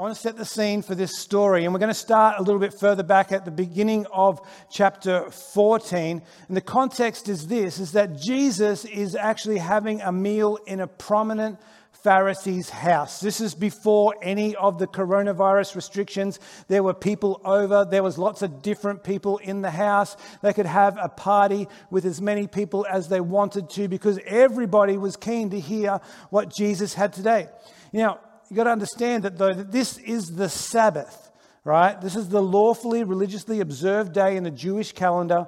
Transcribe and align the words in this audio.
I 0.00 0.02
want 0.04 0.14
to 0.14 0.20
set 0.22 0.38
the 0.38 0.46
scene 0.46 0.80
for 0.80 0.94
this 0.94 1.18
story. 1.18 1.66
And 1.66 1.74
we're 1.74 1.78
going 1.78 1.88
to 1.88 1.94
start 1.94 2.38
a 2.38 2.42
little 2.42 2.58
bit 2.58 2.72
further 2.72 3.02
back 3.02 3.32
at 3.32 3.44
the 3.44 3.50
beginning 3.50 4.06
of 4.06 4.40
chapter 4.70 5.30
14. 5.30 6.22
And 6.48 6.56
the 6.56 6.62
context 6.62 7.28
is 7.28 7.48
this 7.48 7.78
is 7.78 7.92
that 7.92 8.18
Jesus 8.18 8.86
is 8.86 9.14
actually 9.14 9.58
having 9.58 10.00
a 10.00 10.10
meal 10.10 10.58
in 10.66 10.80
a 10.80 10.86
prominent 10.86 11.60
Pharisee's 11.92 12.70
house. 12.70 13.20
This 13.20 13.42
is 13.42 13.54
before 13.54 14.14
any 14.22 14.56
of 14.56 14.78
the 14.78 14.86
coronavirus 14.86 15.76
restrictions. 15.76 16.40
There 16.68 16.82
were 16.82 16.94
people 16.94 17.38
over, 17.44 17.84
there 17.84 18.02
was 18.02 18.16
lots 18.16 18.40
of 18.40 18.62
different 18.62 19.04
people 19.04 19.36
in 19.36 19.60
the 19.60 19.70
house. 19.70 20.16
They 20.40 20.54
could 20.54 20.64
have 20.64 20.96
a 20.98 21.10
party 21.10 21.68
with 21.90 22.06
as 22.06 22.22
many 22.22 22.46
people 22.46 22.86
as 22.90 23.10
they 23.10 23.20
wanted 23.20 23.68
to 23.68 23.86
because 23.86 24.18
everybody 24.24 24.96
was 24.96 25.18
keen 25.18 25.50
to 25.50 25.60
hear 25.60 26.00
what 26.30 26.48
Jesus 26.48 26.94
had 26.94 27.12
today. 27.12 27.48
Now, 27.92 28.20
you've 28.50 28.56
got 28.56 28.64
to 28.64 28.70
understand 28.70 29.22
that 29.22 29.38
though 29.38 29.54
that 29.54 29.70
this 29.70 29.96
is 29.98 30.34
the 30.34 30.48
Sabbath, 30.48 31.30
right? 31.64 32.00
This 32.00 32.16
is 32.16 32.28
the 32.28 32.42
lawfully 32.42 33.04
religiously 33.04 33.60
observed 33.60 34.12
day 34.12 34.36
in 34.36 34.42
the 34.42 34.50
Jewish 34.50 34.92
calendar 34.92 35.46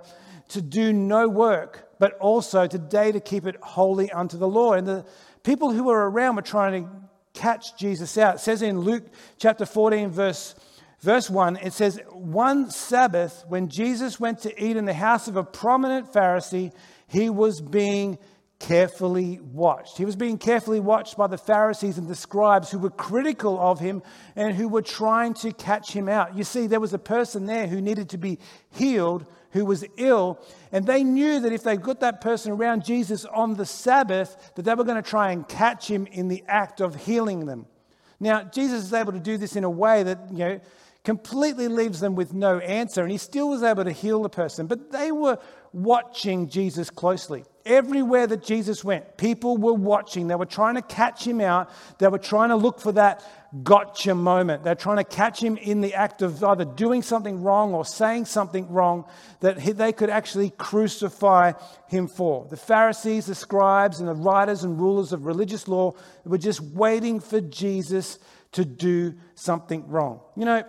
to 0.51 0.63
do 0.63 0.93
no 0.93 1.29
work, 1.29 1.91
but 1.99 2.17
also 2.19 2.67
today 2.67 3.11
to 3.11 3.21
keep 3.21 3.47
it 3.47 3.57
holy 3.61 4.11
unto 4.13 4.39
the 4.39 4.49
Lord. 4.49 4.79
And 4.79 4.87
the 4.87 5.05
people 5.43 5.73
who 5.73 5.85
were 5.85 6.09
around 6.09 6.37
were 6.37 6.43
trying 6.43 6.85
to 6.85 6.91
catch 7.35 7.77
Jesus 7.77 8.17
out. 8.17 8.37
It 8.37 8.41
says 8.41 8.63
in 8.63 8.81
Luke 8.81 9.05
chapter 9.39 9.67
14, 9.67 10.11
verse, 10.11 10.55
verse 11.01 11.29
1, 11.29 11.57
it 11.57 11.73
says, 11.73 12.01
One 12.11 12.71
Sabbath, 12.71 13.45
when 13.49 13.69
Jesus 13.69 14.21
went 14.21 14.41
to 14.41 14.65
eat 14.65 14.77
in 14.77 14.85
the 14.85 14.95
house 14.95 15.27
of 15.27 15.37
a 15.37 15.43
prominent 15.43 16.13
Pharisee, 16.13 16.73
he 17.09 17.31
was 17.31 17.61
being 17.61 18.19
carefully 18.63 19.41
watched. 19.41 19.99
He 19.99 20.05
was 20.05 20.17
being 20.17 20.39
carefully 20.39 20.81
watched 20.81 21.17
by 21.17 21.27
the 21.27 21.37
Pharisees 21.37 21.99
and 21.99 22.09
the 22.09 22.15
scribes 22.15 22.71
who 22.71 22.79
were 22.79 22.91
critical 22.91 23.59
of 23.61 23.81
him 23.81 24.03
and 24.37 24.55
who 24.55 24.69
were 24.69 24.83
trying 24.83 25.35
to 25.35 25.53
catch 25.53 25.93
him 25.93 26.09
out. 26.09 26.37
You 26.37 26.45
see, 26.45 26.69
there 26.69 26.81
was 26.81 26.95
a 26.95 26.99
person 26.99 27.47
there 27.47 27.67
who 27.67 27.81
needed 27.81 28.09
to 28.11 28.19
be 28.19 28.39
healed 28.71 29.27
who 29.51 29.65
was 29.67 29.85
ill, 29.99 30.41
and 30.71 30.87
they 30.87 31.05
knew 31.05 31.41
that 31.41 31.53
if 31.53 31.63
they 31.63 31.77
got 31.77 32.01
that 32.01 32.23
person 32.23 32.53
around 32.53 32.85
Jesus 32.85 33.27
on 33.27 33.55
the 33.55 33.67
Sabbath, 33.67 34.53
that 34.55 34.63
they 34.63 34.75
were 34.75 34.85
going 34.85 35.03
to 35.03 35.09
try 35.09 35.31
and 35.31 35.47
catch 35.47 35.91
him 35.91 36.07
in 36.07 36.29
the 36.29 36.43
act 36.49 36.81
of 36.81 36.95
healing 37.05 37.45
them. 37.45 37.67
Now, 38.19 38.45
Jesus 38.45 38.85
is 38.85 38.95
able 38.95 39.13
to 39.13 39.21
do 39.21 39.37
this 39.37 39.57
in 39.57 39.65
a 39.65 39.71
way 39.71 40.05
that, 40.05 40.31
you 40.31 40.39
know, 40.39 40.61
completely 41.05 41.69
leaves 41.69 42.01
them 42.01 42.15
with 42.15 42.33
no 42.33 42.61
answer, 42.61 43.03
and 43.03 43.11
he 43.11 43.19
still 43.19 43.51
was 43.51 43.63
able 43.63 43.85
to 43.85 43.93
heal 43.93 44.23
the 44.23 44.31
person. 44.31 44.67
But 44.67 44.91
they 44.91 45.13
were 45.13 45.39
watching 45.73 46.49
Jesus 46.49 46.89
closely. 46.89 47.45
Everywhere 47.65 48.27
that 48.27 48.43
Jesus 48.43 48.83
went, 48.83 49.17
people 49.17 49.57
were 49.57 49.73
watching. 49.73 50.27
They 50.27 50.35
were 50.35 50.47
trying 50.47 50.75
to 50.75 50.83
catch 50.83 51.25
him 51.25 51.41
out. 51.41 51.71
They 51.99 52.09
were 52.09 52.19
trying 52.19 52.49
to 52.49 52.57
look 52.57 52.81
for 52.81 52.93
that 52.93 53.23
gotcha 53.63 54.15
moment. 54.15 54.65
They're 54.65 54.75
trying 54.75 54.97
to 54.97 55.05
catch 55.05 55.41
him 55.43 55.57
in 55.57 55.81
the 55.81 55.95
act 55.95 56.23
of 56.23 56.43
either 56.43 56.65
doing 56.65 57.03
something 57.03 57.43
wrong 57.43 57.75
or 57.75 57.85
saying 57.85 58.25
something 58.25 58.69
wrong 58.69 59.05
that 59.41 59.59
they 59.59 59.93
could 59.93 60.11
actually 60.11 60.51
crucify 60.51 61.53
him 61.87 62.09
for. 62.09 62.47
The 62.51 62.57
Pharisees, 62.57 63.27
the 63.27 63.35
scribes, 63.35 64.01
and 64.01 64.09
the 64.09 64.15
writers 64.15 64.65
and 64.65 64.81
rulers 64.81 65.13
of 65.13 65.27
religious 65.27 65.69
law 65.69 65.95
were 66.25 66.39
just 66.39 66.61
waiting 66.61 67.21
for 67.21 67.41
Jesus 67.41 68.19
to 68.53 68.65
do 68.65 69.15
something 69.35 69.87
wrong. 69.89 70.21
You 70.37 70.47
know, 70.47 70.63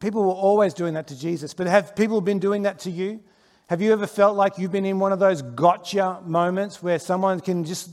people 0.00 0.22
were 0.22 0.30
always 0.30 0.74
doing 0.74 0.94
that 0.94 1.08
to 1.08 1.18
Jesus, 1.18 1.54
but 1.54 1.66
have 1.66 1.96
people 1.96 2.20
been 2.20 2.38
doing 2.38 2.62
that 2.62 2.80
to 2.80 2.90
you? 2.90 3.20
Have 3.68 3.80
you 3.80 3.92
ever 3.92 4.06
felt 4.06 4.36
like 4.36 4.58
you've 4.58 4.72
been 4.72 4.84
in 4.84 4.98
one 4.98 5.12
of 5.12 5.18
those 5.18 5.40
gotcha 5.40 6.20
moments 6.24 6.82
where 6.82 6.98
someone 6.98 7.40
can 7.40 7.64
just 7.64 7.90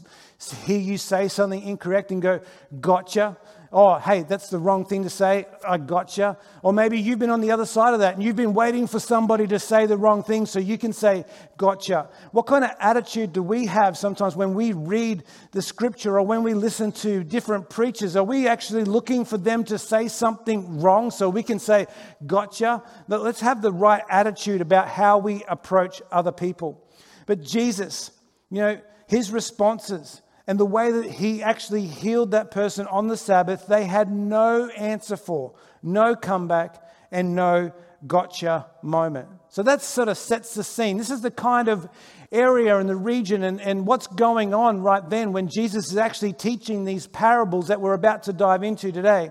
hear 0.65 0.79
you 0.79 0.97
say 0.97 1.27
something 1.27 1.61
incorrect 1.61 2.11
and 2.11 2.21
go, 2.21 2.41
gotcha? 2.81 3.37
Oh, 3.71 3.99
hey, 3.99 4.23
that's 4.23 4.49
the 4.49 4.57
wrong 4.57 4.85
thing 4.85 5.03
to 5.03 5.09
say. 5.09 5.45
I 5.67 5.77
gotcha. 5.77 6.37
Or 6.63 6.73
maybe 6.73 6.99
you've 6.99 7.19
been 7.19 7.29
on 7.29 7.41
the 7.41 7.51
other 7.51 7.65
side 7.65 7.93
of 7.93 7.99
that 7.99 8.15
and 8.15 8.23
you've 8.23 8.35
been 8.35 8.53
waiting 8.53 8.87
for 8.87 8.99
somebody 8.99 9.47
to 9.47 9.59
say 9.59 9.85
the 9.85 9.97
wrong 9.97 10.23
thing 10.23 10.45
so 10.45 10.59
you 10.59 10.77
can 10.77 10.93
say, 10.93 11.25
gotcha. 11.57 12.09
What 12.31 12.47
kind 12.47 12.63
of 12.63 12.71
attitude 12.79 13.33
do 13.33 13.43
we 13.43 13.67
have 13.67 13.97
sometimes 13.97 14.35
when 14.35 14.53
we 14.53 14.73
read 14.73 15.23
the 15.51 15.61
scripture 15.61 16.17
or 16.17 16.25
when 16.25 16.43
we 16.43 16.53
listen 16.53 16.91
to 16.93 17.23
different 17.23 17.69
preachers? 17.69 18.15
Are 18.15 18.23
we 18.23 18.47
actually 18.47 18.85
looking 18.85 19.25
for 19.25 19.37
them 19.37 19.63
to 19.65 19.77
say 19.77 20.07
something 20.07 20.81
wrong 20.81 21.11
so 21.11 21.29
we 21.29 21.43
can 21.43 21.59
say, 21.59 21.87
gotcha? 22.25 22.83
But 23.07 23.21
let's 23.21 23.41
have 23.41 23.61
the 23.61 23.71
right 23.71 24.03
attitude 24.09 24.61
about 24.61 24.87
how 24.87 25.19
we 25.19 25.43
approach 25.47 26.01
other 26.11 26.31
people. 26.31 26.83
But 27.25 27.43
Jesus, 27.43 28.11
you 28.49 28.61
know, 28.61 28.81
his 29.07 29.31
responses, 29.31 30.21
and 30.49 30.59
the 30.59 30.65
way 30.65 30.91
that 30.91 31.05
he 31.05 31.43
actually 31.43 31.85
healed 31.85 32.31
that 32.31 32.49
person 32.49 32.87
on 32.87 33.05
the 33.05 33.15
Sabbath, 33.15 33.67
they 33.67 33.85
had 33.85 34.11
no 34.11 34.67
answer 34.69 35.15
for, 35.15 35.53
no 35.83 36.15
comeback, 36.15 36.83
and 37.11 37.35
no 37.35 37.71
gotcha 38.07 38.65
moment. 38.81 39.27
So 39.49 39.61
that 39.61 39.83
sort 39.83 40.07
of 40.07 40.17
sets 40.17 40.55
the 40.55 40.63
scene. 40.63 40.97
This 40.97 41.11
is 41.11 41.21
the 41.21 41.29
kind 41.29 41.67
of 41.67 41.87
area 42.31 42.79
and 42.79 42.89
the 42.89 42.95
region 42.95 43.43
and, 43.43 43.61
and 43.61 43.85
what's 43.85 44.07
going 44.07 44.55
on 44.55 44.81
right 44.81 45.07
then 45.07 45.33
when 45.33 45.49
Jesus 45.49 45.91
is 45.91 45.97
actually 45.97 46.33
teaching 46.33 46.83
these 46.83 47.05
parables 47.05 47.67
that 47.67 47.79
we're 47.79 47.93
about 47.93 48.23
to 48.23 48.33
dive 48.33 48.63
into 48.63 48.91
today. 48.91 49.29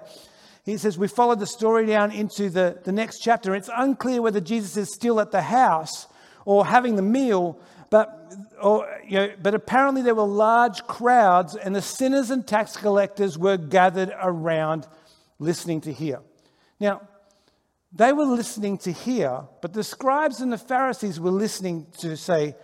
He 0.65 0.77
says, 0.77 0.97
We 0.97 1.09
followed 1.09 1.41
the 1.41 1.47
story 1.49 1.87
down 1.87 2.13
into 2.13 2.49
the, 2.49 2.79
the 2.85 2.93
next 2.93 3.19
chapter. 3.19 3.57
It's 3.57 3.71
unclear 3.77 4.23
whether 4.23 4.41
Jesus 4.41 4.77
is 4.77 4.95
still 4.95 5.19
at 5.19 5.33
the 5.33 5.43
house 5.43 6.07
or 6.45 6.65
having 6.65 6.95
the 6.95 7.03
meal, 7.03 7.59
but, 7.91 8.35
or, 8.61 8.87
you 9.07 9.19
know, 9.19 9.31
but 9.43 9.55
apparently 9.55 10.03
there 10.03 10.15
were 10.15 10.23
large 10.27 10.83
crowds, 10.87 11.57
and 11.57 11.75
the 11.75 11.83
sinners 11.83 12.31
and 12.31 12.47
tax 12.47 12.77
collectors 12.77 13.39
were 13.39 13.57
gathered 13.57 14.13
around 14.21 14.87
listening 15.39 15.81
to 15.83 15.93
hear. 15.93 16.21
Now, 16.81 17.03
they 17.93 18.13
were 18.13 18.27
listening 18.27 18.79
to 18.79 18.93
hear, 18.93 19.43
but 19.63 19.73
the 19.73 19.83
scribes 19.85 20.41
and 20.41 20.53
the 20.53 20.59
Pharisees 20.59 21.19
were 21.19 21.31
listening 21.31 21.87
to 21.99 22.17
say, 22.17 22.55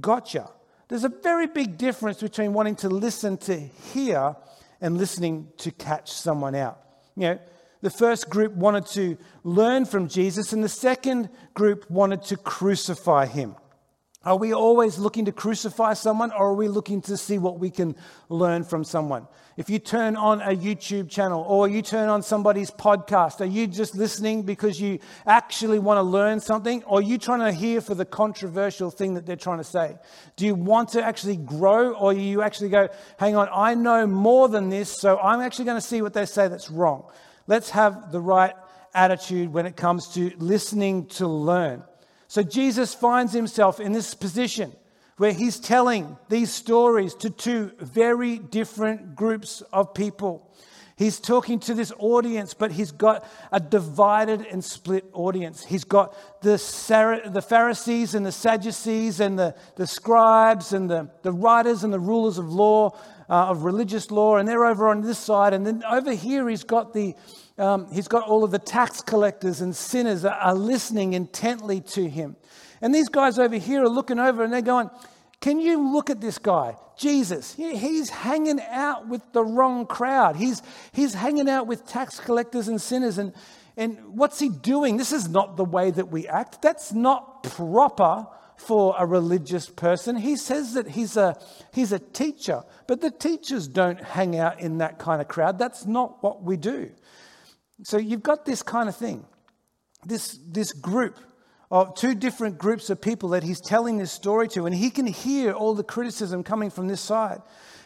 Gotcha. 0.00 0.50
There's 0.88 1.04
a 1.04 1.08
very 1.08 1.46
big 1.46 1.78
difference 1.78 2.20
between 2.20 2.52
wanting 2.52 2.76
to 2.76 2.88
listen 2.88 3.36
to 3.38 3.58
hear 3.58 4.36
and 4.80 4.98
listening 4.98 5.48
to 5.58 5.70
catch 5.70 6.12
someone 6.12 6.54
out. 6.54 6.80
You 7.16 7.22
know, 7.22 7.38
the 7.82 7.90
first 7.90 8.28
group 8.28 8.52
wanted 8.52 8.86
to 8.88 9.16
learn 9.44 9.84
from 9.84 10.08
Jesus, 10.08 10.52
and 10.52 10.62
the 10.62 10.68
second 10.68 11.28
group 11.54 11.90
wanted 11.90 12.22
to 12.24 12.36
crucify 12.36 13.26
him. 13.26 13.54
Are 14.24 14.36
we 14.36 14.54
always 14.54 14.98
looking 14.98 15.24
to 15.24 15.32
crucify 15.32 15.94
someone 15.94 16.30
or 16.30 16.50
are 16.50 16.54
we 16.54 16.68
looking 16.68 17.02
to 17.02 17.16
see 17.16 17.38
what 17.38 17.58
we 17.58 17.70
can 17.70 17.96
learn 18.28 18.62
from 18.62 18.84
someone? 18.84 19.26
If 19.56 19.68
you 19.68 19.80
turn 19.80 20.14
on 20.14 20.40
a 20.40 20.56
YouTube 20.56 21.10
channel 21.10 21.42
or 21.42 21.68
you 21.68 21.82
turn 21.82 22.08
on 22.08 22.22
somebody's 22.22 22.70
podcast, 22.70 23.40
are 23.40 23.46
you 23.46 23.66
just 23.66 23.96
listening 23.96 24.44
because 24.44 24.80
you 24.80 25.00
actually 25.26 25.80
want 25.80 25.98
to 25.98 26.02
learn 26.02 26.38
something 26.38 26.84
or 26.84 27.00
are 27.00 27.02
you 27.02 27.18
trying 27.18 27.40
to 27.40 27.52
hear 27.52 27.80
for 27.80 27.96
the 27.96 28.04
controversial 28.04 28.92
thing 28.92 29.14
that 29.14 29.26
they're 29.26 29.34
trying 29.34 29.58
to 29.58 29.64
say? 29.64 29.96
Do 30.36 30.46
you 30.46 30.54
want 30.54 30.90
to 30.90 31.02
actually 31.02 31.36
grow 31.36 31.92
or 31.92 32.12
you 32.12 32.42
actually 32.42 32.68
go, 32.68 32.90
hang 33.18 33.34
on, 33.34 33.48
I 33.52 33.74
know 33.74 34.06
more 34.06 34.48
than 34.48 34.68
this, 34.68 34.88
so 34.88 35.18
I'm 35.18 35.40
actually 35.40 35.64
going 35.64 35.80
to 35.80 35.86
see 35.86 36.00
what 36.00 36.14
they 36.14 36.26
say 36.26 36.46
that's 36.46 36.70
wrong? 36.70 37.10
Let's 37.48 37.70
have 37.70 38.12
the 38.12 38.20
right 38.20 38.54
attitude 38.94 39.52
when 39.52 39.66
it 39.66 39.76
comes 39.76 40.14
to 40.14 40.30
listening 40.38 41.06
to 41.06 41.26
learn. 41.26 41.82
So 42.32 42.42
Jesus 42.42 42.94
finds 42.94 43.34
himself 43.34 43.78
in 43.78 43.92
this 43.92 44.14
position 44.14 44.72
where 45.18 45.34
he's 45.34 45.60
telling 45.60 46.16
these 46.30 46.50
stories 46.50 47.14
to 47.16 47.28
two 47.28 47.72
very 47.78 48.38
different 48.38 49.14
groups 49.14 49.60
of 49.70 49.92
people. 49.92 50.50
He's 50.96 51.20
talking 51.20 51.60
to 51.60 51.74
this 51.74 51.92
audience, 51.98 52.54
but 52.54 52.72
he's 52.72 52.90
got 52.90 53.28
a 53.52 53.60
divided 53.60 54.46
and 54.46 54.64
split 54.64 55.04
audience. 55.12 55.62
He's 55.62 55.84
got 55.84 56.16
the, 56.40 56.52
the 57.30 57.42
Pharisees 57.42 58.14
and 58.14 58.24
the 58.24 58.32
Sadducees 58.32 59.20
and 59.20 59.38
the, 59.38 59.54
the 59.76 59.86
scribes 59.86 60.72
and 60.72 60.88
the, 60.88 61.10
the 61.20 61.32
writers 61.32 61.84
and 61.84 61.92
the 61.92 62.00
rulers 62.00 62.38
of 62.38 62.50
law, 62.50 62.96
uh, 63.28 63.50
of 63.50 63.64
religious 63.64 64.10
law, 64.10 64.36
and 64.36 64.48
they're 64.48 64.64
over 64.64 64.88
on 64.88 65.02
this 65.02 65.18
side. 65.18 65.52
And 65.52 65.66
then 65.66 65.82
over 65.84 66.14
here, 66.14 66.48
he's 66.48 66.64
got 66.64 66.94
the, 66.94 67.14
um, 67.58 67.90
he's 67.92 68.08
got 68.08 68.26
all 68.28 68.44
of 68.44 68.50
the 68.50 68.58
tax 68.58 69.02
collectors 69.02 69.60
and 69.60 69.74
sinners 69.74 70.22
that 70.22 70.38
are 70.40 70.54
listening 70.54 71.12
intently 71.14 71.80
to 71.80 72.08
him. 72.08 72.36
And 72.80 72.94
these 72.94 73.08
guys 73.08 73.38
over 73.38 73.56
here 73.56 73.82
are 73.82 73.88
looking 73.88 74.18
over 74.18 74.42
and 74.42 74.52
they're 74.52 74.62
going, 74.62 74.90
Can 75.40 75.60
you 75.60 75.92
look 75.92 76.10
at 76.10 76.20
this 76.20 76.38
guy? 76.38 76.76
Jesus, 76.96 77.54
he's 77.54 78.10
hanging 78.10 78.60
out 78.60 79.08
with 79.08 79.22
the 79.32 79.42
wrong 79.42 79.86
crowd. 79.86 80.36
He's, 80.36 80.62
he's 80.92 81.14
hanging 81.14 81.48
out 81.48 81.66
with 81.66 81.86
tax 81.86 82.20
collectors 82.20 82.68
and 82.68 82.80
sinners. 82.80 83.18
And, 83.18 83.32
and 83.76 83.98
what's 84.16 84.38
he 84.38 84.48
doing? 84.48 84.98
This 84.98 85.12
is 85.12 85.28
not 85.28 85.56
the 85.56 85.64
way 85.64 85.90
that 85.90 86.08
we 86.08 86.28
act. 86.28 86.62
That's 86.62 86.92
not 86.92 87.42
proper 87.42 88.26
for 88.56 88.94
a 88.98 89.06
religious 89.06 89.68
person. 89.68 90.16
He 90.16 90.36
says 90.36 90.74
that 90.74 90.88
he's 90.88 91.16
a, 91.16 91.36
he's 91.72 91.92
a 91.92 91.98
teacher, 91.98 92.62
but 92.86 93.00
the 93.00 93.10
teachers 93.10 93.66
don't 93.66 94.00
hang 94.00 94.38
out 94.38 94.60
in 94.60 94.78
that 94.78 94.98
kind 94.98 95.20
of 95.20 95.28
crowd. 95.28 95.58
That's 95.58 95.86
not 95.86 96.22
what 96.22 96.42
we 96.42 96.56
do. 96.56 96.92
So 97.84 97.96
you've 97.98 98.22
got 98.22 98.44
this 98.44 98.62
kind 98.62 98.88
of 98.88 98.96
thing, 98.96 99.24
this, 100.04 100.38
this 100.48 100.72
group 100.72 101.18
of 101.70 101.94
two 101.94 102.14
different 102.14 102.58
groups 102.58 102.90
of 102.90 103.00
people 103.00 103.30
that 103.30 103.42
he's 103.42 103.60
telling 103.60 103.96
this 103.96 104.12
story 104.12 104.46
to, 104.46 104.66
and 104.66 104.74
he 104.74 104.90
can 104.90 105.06
hear 105.06 105.52
all 105.52 105.74
the 105.74 105.82
criticism 105.82 106.44
coming 106.44 106.70
from 106.70 106.86
this 106.86 107.00
side. 107.00 107.40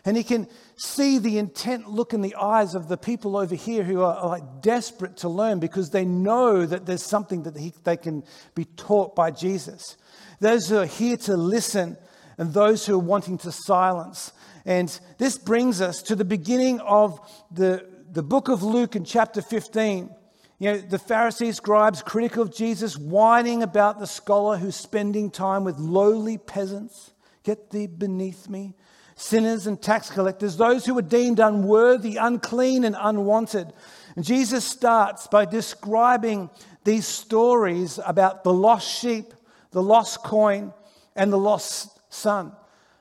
And 0.04 0.16
he 0.16 0.24
can 0.24 0.48
see 0.76 1.18
the 1.18 1.38
intent 1.38 1.88
look 1.88 2.12
in 2.12 2.20
the 2.20 2.34
eyes 2.36 2.74
of 2.74 2.88
the 2.88 2.96
people 2.96 3.36
over 3.36 3.54
here 3.54 3.82
who 3.82 4.02
are 4.02 4.28
like 4.28 4.60
desperate 4.60 5.16
to 5.18 5.28
learn 5.28 5.58
because 5.58 5.90
they 5.90 6.04
know 6.04 6.64
that 6.64 6.86
there's 6.86 7.02
something 7.02 7.42
that 7.44 7.56
he, 7.56 7.72
they 7.84 7.96
can 7.96 8.24
be 8.54 8.64
taught 8.64 9.16
by 9.16 9.30
Jesus. 9.30 9.96
Those 10.40 10.68
who 10.68 10.78
are 10.78 10.86
here 10.86 11.16
to 11.18 11.36
listen 11.36 11.96
and 12.38 12.52
those 12.52 12.86
who 12.86 12.94
are 12.94 12.98
wanting 12.98 13.38
to 13.38 13.52
silence. 13.52 14.32
And 14.64 14.96
this 15.18 15.38
brings 15.38 15.80
us 15.80 16.02
to 16.02 16.16
the 16.16 16.24
beginning 16.24 16.80
of 16.80 17.20
the, 17.50 17.86
the 18.10 18.22
book 18.22 18.48
of 18.48 18.62
Luke 18.62 18.96
in 18.96 19.04
chapter 19.04 19.42
15. 19.42 20.10
You 20.58 20.72
know, 20.72 20.78
the 20.78 20.98
Pharisees, 20.98 21.56
scribes, 21.56 22.02
critical 22.02 22.42
of 22.42 22.54
Jesus, 22.54 22.96
whining 22.96 23.62
about 23.62 23.98
the 23.98 24.06
scholar 24.06 24.56
who's 24.56 24.76
spending 24.76 25.30
time 25.30 25.64
with 25.64 25.78
lowly 25.78 26.38
peasants. 26.38 27.12
Get 27.42 27.70
thee 27.70 27.86
beneath 27.86 28.48
me. 28.48 28.74
Sinners 29.16 29.66
and 29.66 29.80
tax 29.80 30.10
collectors, 30.10 30.56
those 30.56 30.84
who 30.84 30.94
were 30.94 31.02
deemed 31.02 31.40
unworthy, 31.40 32.16
unclean, 32.16 32.84
and 32.84 32.96
unwanted. 32.98 33.72
And 34.14 34.24
Jesus 34.24 34.64
starts 34.64 35.26
by 35.26 35.44
describing 35.44 36.50
these 36.84 37.06
stories 37.06 37.98
about 38.06 38.44
the 38.44 38.52
lost 38.52 38.88
sheep, 38.88 39.32
the 39.70 39.82
lost 39.82 40.22
coin, 40.22 40.72
and 41.14 41.32
the 41.32 41.38
lost 41.38 42.00
son. 42.12 42.52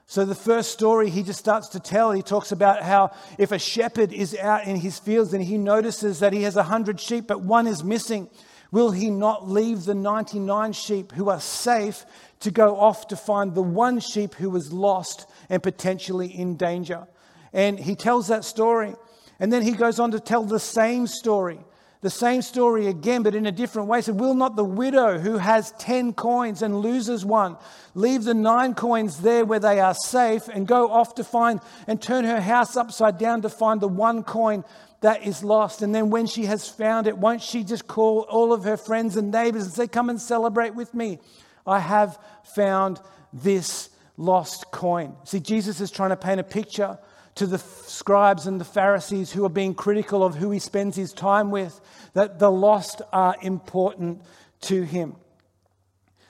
So, 0.07 0.23
the 0.23 0.35
first 0.35 0.71
story 0.71 1.09
he 1.09 1.23
just 1.23 1.39
starts 1.39 1.69
to 1.69 1.79
tell, 1.79 2.11
he 2.11 2.21
talks 2.21 2.51
about 2.51 2.83
how 2.83 3.11
if 3.39 3.51
a 3.51 3.57
shepherd 3.57 4.13
is 4.13 4.35
out 4.35 4.65
in 4.65 4.75
his 4.75 4.99
fields 4.99 5.33
and 5.33 5.43
he 5.43 5.57
notices 5.57 6.19
that 6.19 6.31
he 6.31 6.43
has 6.43 6.55
a 6.55 6.63
hundred 6.63 6.99
sheep, 6.99 7.25
but 7.27 7.41
one 7.41 7.65
is 7.65 7.83
missing, 7.83 8.29
will 8.71 8.91
he 8.91 9.09
not 9.09 9.49
leave 9.49 9.85
the 9.85 9.95
99 9.95 10.73
sheep 10.73 11.11
who 11.13 11.29
are 11.29 11.39
safe 11.39 12.05
to 12.41 12.51
go 12.51 12.77
off 12.77 13.07
to 13.07 13.15
find 13.15 13.55
the 13.55 13.63
one 13.63 13.99
sheep 13.99 14.35
who 14.35 14.51
was 14.51 14.71
lost 14.71 15.27
and 15.49 15.63
potentially 15.63 16.27
in 16.27 16.55
danger? 16.55 17.07
And 17.51 17.79
he 17.79 17.95
tells 17.95 18.27
that 18.27 18.43
story. 18.43 18.93
And 19.39 19.51
then 19.51 19.63
he 19.63 19.71
goes 19.71 19.99
on 19.99 20.11
to 20.11 20.19
tell 20.19 20.43
the 20.43 20.59
same 20.59 21.07
story 21.07 21.59
the 22.05 22.11
same 22.11 22.43
story 22.43 22.85
again, 22.85 23.23
but 23.23 23.33
in 23.33 23.47
a 23.47 23.51
different 23.51 23.87
way. 23.87 23.99
So, 23.99 24.13
will 24.13 24.35
not 24.35 24.55
the 24.55 24.63
widow 24.63 25.17
who 25.17 25.39
has 25.39 25.71
10 25.79 26.13
coins 26.13 26.61
and 26.61 26.81
loses 26.81 27.25
one 27.25 27.57
leave 27.95 28.25
the 28.25 28.35
nine 28.35 28.75
coins 28.75 29.21
there 29.21 29.43
where 29.43 29.59
they 29.59 29.79
are 29.79 29.95
safe 29.95 30.47
and 30.47 30.67
go 30.67 30.87
off 30.91 31.15
to 31.15 31.23
find 31.23 31.61
and 31.87 31.99
turn 31.99 32.23
her 32.23 32.39
house 32.39 32.77
upside 32.77 33.17
down 33.17 33.41
to 33.41 33.49
find 33.49 33.81
the 33.81 33.87
one 33.87 34.21
coin 34.21 34.63
that 35.01 35.25
is 35.25 35.43
lost? 35.43 35.81
And 35.81 35.95
then, 35.95 36.11
when 36.11 36.27
she 36.27 36.45
has 36.45 36.69
found 36.69 37.07
it, 37.07 37.17
won't 37.17 37.41
she 37.41 37.63
just 37.63 37.87
call 37.87 38.19
all 38.29 38.53
of 38.53 38.65
her 38.65 38.77
friends 38.77 39.17
and 39.17 39.31
neighbors 39.31 39.63
and 39.63 39.73
say, 39.73 39.87
Come 39.87 40.11
and 40.11 40.21
celebrate 40.21 40.75
with 40.75 40.93
me? 40.93 41.17
I 41.65 41.79
have 41.79 42.19
found 42.43 43.01
this 43.33 43.89
lost 44.15 44.69
coin. 44.69 45.15
See, 45.23 45.39
Jesus 45.39 45.81
is 45.81 45.89
trying 45.89 46.11
to 46.11 46.17
paint 46.17 46.39
a 46.39 46.43
picture 46.43 46.99
to 47.35 47.45
the 47.45 47.59
scribes 47.59 48.47
and 48.47 48.59
the 48.59 48.65
Pharisees 48.65 49.31
who 49.31 49.45
are 49.45 49.49
being 49.49 49.75
critical 49.75 50.23
of 50.23 50.35
who 50.35 50.51
he 50.51 50.59
spends 50.59 50.95
his 50.95 51.13
time 51.13 51.51
with, 51.51 51.79
that 52.13 52.39
the 52.39 52.49
lost 52.49 53.01
are 53.11 53.35
important 53.41 54.21
to 54.61 54.83
him. 54.83 55.15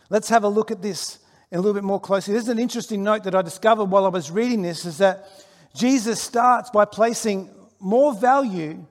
Let's 0.09 0.29
have 0.29 0.43
a 0.43 0.49
look 0.49 0.71
at 0.71 0.81
this 0.81 1.19
a 1.51 1.57
little 1.57 1.73
bit 1.73 1.83
more 1.83 2.01
closely. 2.01 2.33
This 2.33 2.43
is 2.43 2.49
an 2.49 2.59
interesting 2.59 3.03
note 3.03 3.23
that 3.23 3.35
I 3.35 3.41
discovered 3.41 3.85
while 3.85 4.05
I 4.05 4.09
was 4.09 4.31
reading 4.31 4.61
this 4.61 4.83
is 4.83 4.97
that 4.97 5.27
Jesus 5.75 6.19
starts 6.19 6.69
by 6.69 6.85
placing 6.85 7.49
more 7.79 8.13
value 8.13 8.85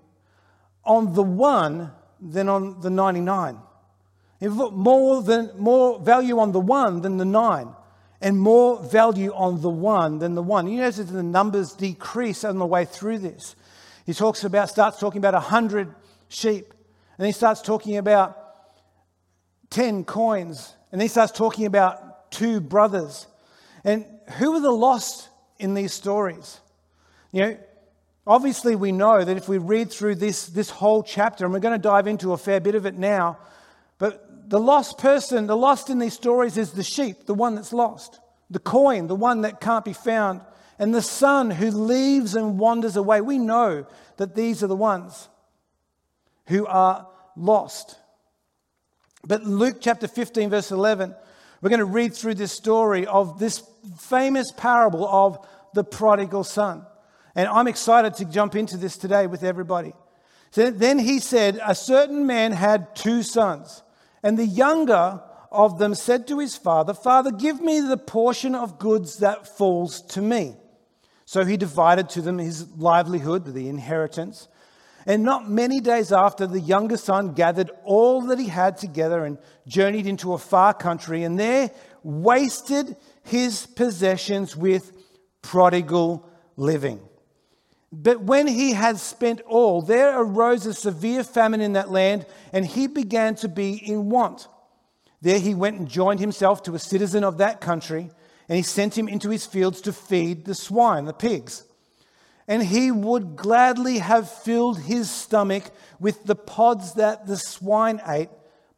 on 0.85 1.15
the 1.15 1.23
one 1.23 1.91
than 2.21 2.49
on 2.49 2.81
the 2.81 2.91
99. 2.91 3.59
More, 4.41 5.23
than, 5.23 5.51
more 5.59 5.99
value 5.99 6.39
on 6.39 6.53
the 6.53 6.61
one 6.61 7.01
than 7.01 7.17
the 7.17 7.25
nine 7.25 7.75
and 8.21 8.39
more 8.39 8.83
value 8.83 9.33
on 9.35 9.61
the 9.61 9.71
one 9.71 10.19
than 10.19 10.35
the 10.35 10.43
one. 10.43 10.69
You 10.69 10.79
notice 10.79 10.99
the 10.99 11.23
numbers 11.23 11.73
decrease 11.73 12.45
on 12.45 12.59
the 12.59 12.67
way 12.67 12.85
through 12.85 13.19
this. 13.19 13.57
He 14.07 14.15
talks 14.15 14.45
about, 14.45 14.69
starts 14.69 14.99
talking 14.99 15.19
about 15.19 15.35
100 15.35 15.95
sheep, 16.29 16.73
and 17.19 17.27
he 17.27 17.33
starts 17.33 17.63
talking 17.63 17.97
about 17.97 18.39
10 19.71 20.05
coins, 20.05 20.75
and 20.93 21.01
he 21.01 21.09
starts 21.09 21.33
talking 21.33 21.67
about 21.67 22.31
two 22.31 22.61
brothers. 22.61 23.27
And 23.85 24.07
who 24.39 24.55
are 24.55 24.61
the 24.61 24.71
lost 24.71 25.29
in 25.59 25.75
these 25.75 25.93
stories? 25.93 26.61
You 27.33 27.43
know, 27.43 27.59
obviously 28.27 28.77
we 28.77 28.93
know 28.93 29.25
that 29.25 29.37
if 29.37 29.49
we 29.49 29.59
read 29.59 29.91
through 29.91 30.17
this, 30.17 30.47
this 30.47 30.71
whole 30.71 31.03
chapter, 31.03 31.45
and 31.45 31.53
we're 31.53 31.61
going 31.61 31.79
to 31.79 31.83
dive 31.83 32.07
into 32.07 32.33
a 32.33 32.39
fair 32.39 32.61
bit 32.61 32.75
of 32.75 32.87
it 32.87 32.97
now, 32.97 33.39
but 33.99 34.31
the 34.47 34.61
lost 34.61 34.99
person, 34.99 35.47
the 35.47 35.57
lost 35.57 35.91
in 35.91 35.99
these 35.99 36.15
stories 36.15 36.57
is 36.57 36.73
the 36.73 36.83
sheep, 36.83 37.27
the 37.27 37.35
one 37.35 37.55
that's 37.55 37.73
lost, 37.73 38.21
the 38.51 38.59
coin, 38.59 39.07
the 39.07 39.15
one 39.15 39.43
that 39.43 39.61
can't 39.61 39.85
be 39.85 39.93
found, 39.93 40.41
and 40.79 40.95
the 40.95 41.03
son 41.03 41.51
who 41.51 41.71
leaves 41.71 42.35
and 42.35 42.59
wanders 42.59 42.97
away. 42.97 43.21
We 43.21 43.39
know 43.39 43.87
that 44.17 44.35
these 44.35 44.63
are 44.63 44.67
the 44.67 44.77
ones 44.77 45.29
who 46.49 46.67
are 46.67 47.09
lost. 47.37 47.99
But 49.27 49.45
Luke 49.45 49.79
chapter 49.81 50.07
15, 50.07 50.51
verse 50.51 50.71
11, 50.71 51.15
we're 51.61 51.71
going 51.71 51.79
to 51.79 51.87
read 51.87 52.15
through 52.15 52.35
this 52.35 52.53
story 52.53 53.07
of 53.07 53.39
this 53.39 53.63
famous 53.99 54.53
parable 54.53 55.07
of 55.07 55.47
the 55.73 55.85
prodigal 55.85 56.45
son. 56.45 56.85
And 57.35 57.49
I'm 57.49 57.67
excited 57.67 58.15
to 58.15 58.25
jump 58.25 58.55
into 58.55 58.77
this 58.77 58.97
today 58.97 59.27
with 59.27 59.43
everybody. 59.43 59.95
So 60.51 60.71
then 60.71 60.99
he 60.99 61.19
said, 61.19 61.59
A 61.65 61.75
certain 61.75 62.27
man 62.27 62.53
had 62.53 62.95
two 62.95 63.23
sons. 63.23 63.83
And 64.25 64.39
the 64.39 64.47
younger 64.47 65.23
of 65.53 65.79
them 65.79 65.95
said 65.95 66.27
to 66.29 66.39
his 66.39 66.57
father, 66.57 66.95
Father, 66.95 67.31
give 67.31 67.61
me 67.61 67.81
the 67.81 67.99
portion 67.99 68.55
of 68.55 68.79
goods 68.79 69.19
that 69.19 69.47
falls 69.47 70.01
to 70.01 70.23
me. 70.23 70.57
So 71.27 71.45
he 71.45 71.59
divided 71.59 72.09
to 72.11 72.23
them 72.23 72.39
his 72.39 72.69
livelihood, 72.71 73.45
the 73.45 73.69
inheritance. 73.69 74.49
And 75.07 75.23
not 75.23 75.51
many 75.51 75.79
days 75.81 76.11
after, 76.11 76.47
the 76.47 76.59
younger 76.59 76.97
son 76.97 77.35
gathered 77.35 77.71
all 77.85 78.23
that 78.23 78.39
he 78.39 78.49
had 78.49 78.79
together 78.79 79.27
and 79.27 79.37
journeyed 79.67 80.07
into 80.07 80.33
a 80.33 80.39
far 80.39 80.73
country, 80.73 81.23
and 81.23 81.39
there 81.39 81.71
wasted 82.03 82.97
his 83.25 83.67
possessions 83.67 84.57
with 84.57 84.93
prodigal 85.43 86.27
living. 86.57 87.01
But 88.03 88.23
when 88.23 88.49
he 88.49 88.73
had 88.73 88.99
spent 88.99 89.41
all, 89.43 89.81
there 89.81 90.19
arose 90.19 90.67
a 90.67 90.75
severe 90.75 91.23
famine 91.23 91.61
in 91.61 91.75
that 91.75 91.93
land, 91.93 92.27
and 92.53 92.67
he 92.67 92.89
began 92.89 93.37
to 93.37 93.49
be 93.49 93.75
in 93.75 94.11
want. 94.11 94.49
There 95.23 95.39
he 95.39 95.55
went 95.55 95.79
and 95.79 95.89
joined 95.89 96.19
himself 96.19 96.63
to 96.65 96.75
a 96.75 96.79
citizen 96.81 97.23
of 97.23 97.39
that 97.39 97.61
country, 97.61 98.11
and 98.49 98.57
he 98.57 98.63
sent 98.63 98.99
him 98.99 99.07
into 99.07 99.31
his 99.31 99.47
fields 99.47 99.81
to 99.83 99.93
feed 99.93 100.45
the 100.45 100.57
swine, 100.57 101.05
the 101.05 101.13
pigs. 101.13 101.65
And 102.49 102.65
he 102.65 102.91
would 102.91 103.37
gladly 103.37 103.99
have 103.99 104.29
filled 104.29 104.81
his 104.81 105.09
stomach 105.09 105.65
with 106.01 106.25
the 106.25 106.35
pods 106.35 106.95
that 106.95 107.29
the 107.29 107.37
swine 107.37 108.03
ate, 108.09 108.29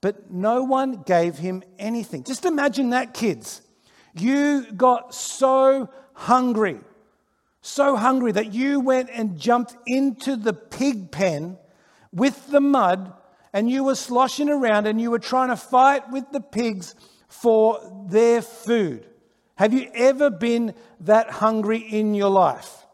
but 0.03 0.31
no 0.31 0.63
one 0.63 1.03
gave 1.03 1.39
him 1.39 1.63
anything. 1.79 2.23
Just 2.23 2.45
imagine 2.45 2.91
that, 2.91 3.15
kids. 3.15 3.63
You 4.15 4.71
got 4.73 5.15
so 5.15 5.89
hungry 6.13 6.81
so 7.67 7.97
hungry 7.97 8.33
that 8.33 8.53
you 8.53 8.81
went 8.81 9.11
and 9.13 9.39
jumped 9.39 9.77
into 9.87 10.37
the 10.37 10.53
pig 10.53 11.11
pen 11.11 11.59
with 12.13 12.47
the 12.49 12.61
mud 12.61 13.13
and 13.53 13.69
you 13.71 13.85
were 13.85 13.95
sloshing 13.95 14.49
around 14.49 14.87
and 14.87 15.01
you 15.01 15.11
were 15.11 15.19
trying 15.19 15.49
to 15.49 15.57
fight 15.57 16.11
with 16.11 16.31
the 16.31 16.41
pigs 16.41 16.95
for 17.29 18.07
their 18.09 18.41
food. 18.41 19.07
Have 19.57 19.73
you 19.73 19.91
ever 19.95 20.31
been 20.31 20.75
that 21.01 21.31
hungry 21.31 21.79
in 21.79 22.15
your 22.15 22.31
life? 22.31 22.87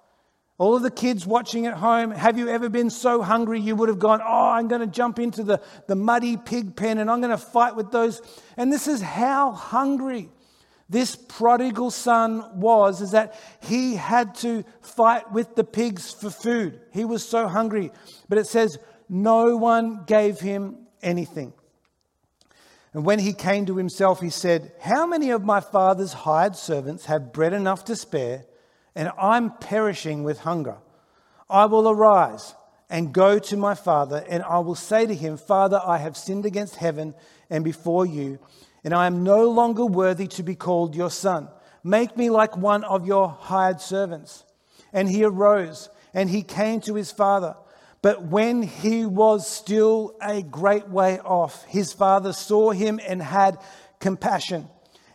All 0.59 0.77
of 0.77 0.83
the 0.83 0.91
kids 0.91 1.27
watching 1.27 1.67
at 1.67 1.75
home, 1.75 2.13
have 2.13 2.39
you 2.39 2.49
ever 2.49 2.69
been 2.69 2.89
so 2.89 3.21
hungry 3.21 3.61
you 3.61 3.75
would 3.75 3.89
have 3.89 3.99
gone, 3.99 4.21
Oh, 4.25 4.51
I'm 4.51 4.69
going 4.69 4.81
to 4.81 4.87
jump 4.87 5.19
into 5.19 5.43
the, 5.43 5.61
the 5.89 5.97
muddy 5.97 6.37
pig 6.37 6.77
pen 6.77 6.99
and 6.99 7.11
I'm 7.11 7.21
going 7.21 7.31
to 7.31 7.37
fight 7.37 7.75
with 7.75 7.91
those? 7.91 8.23
And 8.57 8.73
this 8.73 8.87
is 8.87 9.03
how 9.03 9.53
hungry 9.53 10.31
this 10.89 11.17
prodigal 11.17 11.91
son 11.91 12.61
was 12.61 13.01
is 13.01 13.13
that 13.13 13.39
he 13.61 13.97
had 13.97 14.35
to 14.37 14.65
fight 14.81 15.33
with 15.33 15.55
the 15.55 15.65
pigs 15.65 16.13
for 16.13 16.31
food. 16.31 16.81
He 16.93 17.05
was 17.05 17.27
so 17.27 17.49
hungry. 17.49 17.91
But 18.29 18.39
it 18.39 18.47
says, 18.47 18.77
no 19.09 19.57
one 19.57 20.05
gave 20.07 20.41
him 20.41 20.87
anything. 21.03 21.53
And 22.95 23.07
when 23.07 23.19
he 23.19 23.33
came 23.33 23.67
to 23.67 23.77
himself, 23.77 24.21
he 24.21 24.31
said, 24.31 24.73
How 24.81 25.07
many 25.07 25.31
of 25.31 25.45
my 25.45 25.61
father's 25.61 26.13
hired 26.13 26.57
servants 26.57 27.07
have 27.07 27.33
bread 27.33 27.53
enough 27.55 27.85
to 27.87 27.97
spare, 27.97 28.45
and 28.95 29.11
I'm 29.19 29.51
perishing 29.51 30.25
with 30.25 30.41
hunger? 30.41 30.77
I 31.49 31.67
will 31.67 31.89
arise 31.89 32.55
and 32.91 33.15
go 33.15 33.39
to 33.39 33.57
my 33.57 33.75
father, 33.75 34.25
and 34.29 34.43
I 34.43 34.59
will 34.59 34.75
say 34.75 35.07
to 35.07 35.15
him, 35.15 35.39
Father, 35.39 35.81
I 35.83 35.99
have 35.99 36.17
sinned 36.17 36.45
against 36.45 36.77
heaven 36.77 37.15
and 37.49 37.65
before 37.65 38.05
you 38.05 38.39
and 38.85 38.93
I 38.95 39.07
am 39.07 39.23
no 39.23 39.49
longer 39.49 39.87
worthy 39.87 40.27
to 40.29 40.43
be 40.43 40.55
called 40.55 40.95
your 40.95 41.11
son. 41.11 41.49
Make 41.85 42.17
me 42.17 42.31
like 42.31 42.57
one 42.57 42.85
of 42.85 43.07
your 43.07 43.29
hired 43.29 43.81
servants. 43.81 44.45
And 44.93 45.09
he 45.09 45.25
arose 45.25 45.89
and 46.15 46.29
he 46.29 46.43
came 46.43 46.81
to 46.83 46.95
his 46.95 47.11
father. 47.11 47.57
But 48.03 48.25
when 48.25 48.63
he 48.63 49.07
was 49.07 49.49
still 49.49 50.17
a 50.21 50.43
great 50.43 50.89
way 50.89 51.21
off, 51.21 51.65
his 51.65 51.93
father 51.93 52.33
saw 52.33 52.73
him 52.73 53.01
and 53.07 53.23
had 53.23 53.59
compassion 54.01 54.69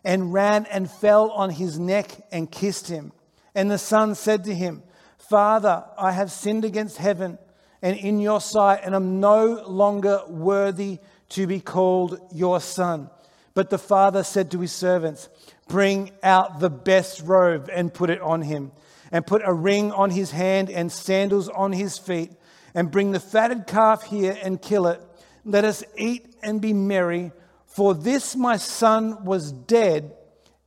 and 0.03 0.33
ran 0.33 0.65
and 0.67 0.89
fell 0.89 1.31
on 1.31 1.49
his 1.49 1.77
neck 1.77 2.09
and 2.31 2.49
kissed 2.49 2.87
him. 2.87 3.11
And 3.53 3.69
the 3.69 3.77
son 3.77 4.15
said 4.15 4.45
to 4.45 4.55
him, 4.55 4.83
Father, 5.17 5.83
I 5.97 6.13
have 6.13 6.31
sinned 6.31 6.63
against 6.63 6.97
heaven 6.97 7.37
and 7.81 7.97
in 7.97 8.19
your 8.19 8.41
sight, 8.41 8.81
and 8.83 8.95
am 8.95 9.19
no 9.19 9.63
longer 9.67 10.21
worthy 10.27 10.99
to 11.29 11.45
be 11.45 11.59
called 11.59 12.19
your 12.33 12.59
son. 12.59 13.09
But 13.57 13.71
the 13.71 13.79
father 13.79 14.21
said 14.21 14.51
to 14.51 14.59
his 14.59 14.71
servants, 14.71 15.29
Bring 15.67 16.11
out 16.21 16.59
the 16.59 16.69
best 16.69 17.23
robe 17.23 17.71
and 17.73 17.91
put 17.91 18.11
it 18.11 18.21
on 18.21 18.43
him, 18.43 18.71
and 19.11 19.25
put 19.25 19.41
a 19.43 19.51
ring 19.51 19.91
on 19.91 20.11
his 20.11 20.29
hand 20.29 20.69
and 20.69 20.91
sandals 20.91 21.49
on 21.49 21.71
his 21.71 21.97
feet, 21.97 22.33
and 22.75 22.91
bring 22.91 23.13
the 23.13 23.19
fatted 23.19 23.65
calf 23.65 24.03
here 24.03 24.37
and 24.43 24.61
kill 24.61 24.85
it. 24.85 25.01
Let 25.43 25.65
us 25.65 25.83
eat 25.97 26.35
and 26.43 26.61
be 26.61 26.71
merry, 26.71 27.31
for 27.65 27.95
this 27.95 28.35
my 28.35 28.57
son 28.57 29.25
was 29.25 29.51
dead 29.51 30.15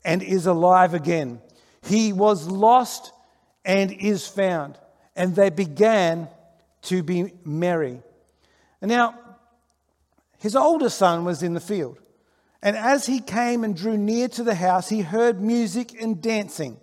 and 0.05 0.21
is 0.21 0.47
alive 0.47 0.93
again. 0.93 1.41
He 1.83 2.13
was 2.13 2.49
lost 2.49 3.13
and 3.65 3.93
is 3.93 4.27
found. 4.27 4.77
And 5.15 5.37
they 5.37 5.51
began 5.51 6.29
to 6.83 7.05
be 7.05 7.35
merry. 7.45 8.03
And 8.83 8.89
now, 8.89 9.15
his 10.39 10.57
older 10.57 10.89
son 10.89 11.25
was 11.25 11.45
in 11.45 11.55
the 11.55 11.61
field. 11.61 12.01
And 12.63 12.77
as 12.77 13.07
he 13.07 13.21
came 13.21 13.65
and 13.65 13.75
drew 13.75 13.97
near 13.97 14.29
to 14.29 14.43
the 14.43 14.55
house, 14.55 14.89
he 14.89 15.01
heard 15.01 15.41
music 15.41 16.01
and 16.01 16.21
dancing. 16.21 16.79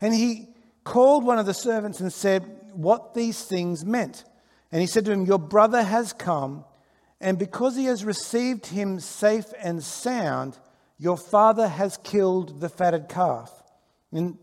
And 0.00 0.12
he 0.12 0.48
called 0.84 1.24
one 1.24 1.38
of 1.38 1.46
the 1.46 1.54
servants 1.54 2.00
and 2.00 2.12
said, 2.12 2.44
What 2.72 3.14
these 3.14 3.42
things 3.44 3.84
meant. 3.84 4.24
And 4.72 4.80
he 4.80 4.86
said 4.86 5.04
to 5.04 5.12
him, 5.12 5.24
Your 5.24 5.38
brother 5.38 5.82
has 5.82 6.12
come, 6.12 6.64
and 7.20 7.38
because 7.38 7.76
he 7.76 7.86
has 7.86 8.04
received 8.04 8.66
him 8.66 9.00
safe 9.00 9.46
and 9.62 9.82
sound, 9.82 10.58
your 10.98 11.16
father 11.16 11.68
has 11.68 11.98
killed 11.98 12.60
the 12.60 12.68
fatted 12.68 13.08
calf. 13.08 13.52
And 14.12 14.38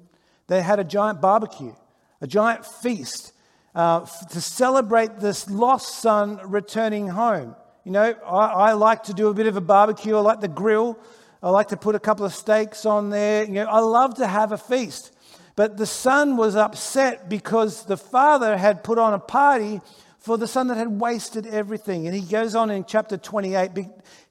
they 0.47 0.61
had 0.61 0.79
a 0.79 0.83
giant 0.83 1.21
barbecue, 1.21 1.73
a 2.21 2.27
giant 2.27 2.65
feast 2.65 3.33
uh, 3.75 4.05
to 4.31 4.41
celebrate 4.41 5.19
this 5.19 5.49
lost 5.49 5.99
son 5.99 6.39
returning 6.45 7.09
home. 7.09 7.55
You 7.83 7.91
know, 7.91 8.15
I, 8.25 8.45
I, 8.69 8.73
like 8.73 9.03
to 9.03 9.13
do 9.13 9.27
a 9.27 9.33
bit 9.33 9.45
of 9.45 9.57
a 9.57 9.61
barbecue. 9.61 10.15
I 10.15 10.21
like 10.21 10.39
the 10.39 10.47
grill. 10.47 10.97
I 11.41 11.49
like 11.49 11.67
to 11.69 11.77
put 11.77 11.95
a 11.95 11.99
couple 11.99 12.25
of 12.25 12.33
steaks 12.33 12.85
on 12.85 13.09
there. 13.09 13.43
You 13.43 13.55
know, 13.55 13.65
I 13.65 13.79
love 13.79 14.15
to 14.15 14.27
have 14.27 14.53
a 14.53 14.57
feast. 14.57 15.11
But 15.57 15.75
the 15.77 15.85
son 15.85 16.37
was 16.37 16.55
upset 16.55 17.27
because 17.29 17.85
the 17.85 17.97
father 17.97 18.57
had 18.57 18.83
put 18.83 18.97
on 18.97 19.13
a 19.13 19.19
party 19.19 19.81
for 20.17 20.37
the 20.37 20.47
son 20.47 20.67
that 20.67 20.77
had 20.77 21.01
wasted 21.01 21.45
everything. 21.45 22.07
And 22.07 22.15
he 22.15 22.21
goes 22.21 22.55
on 22.55 22.71
in 22.71 22.85
chapter 22.85 23.17
28 23.17 23.71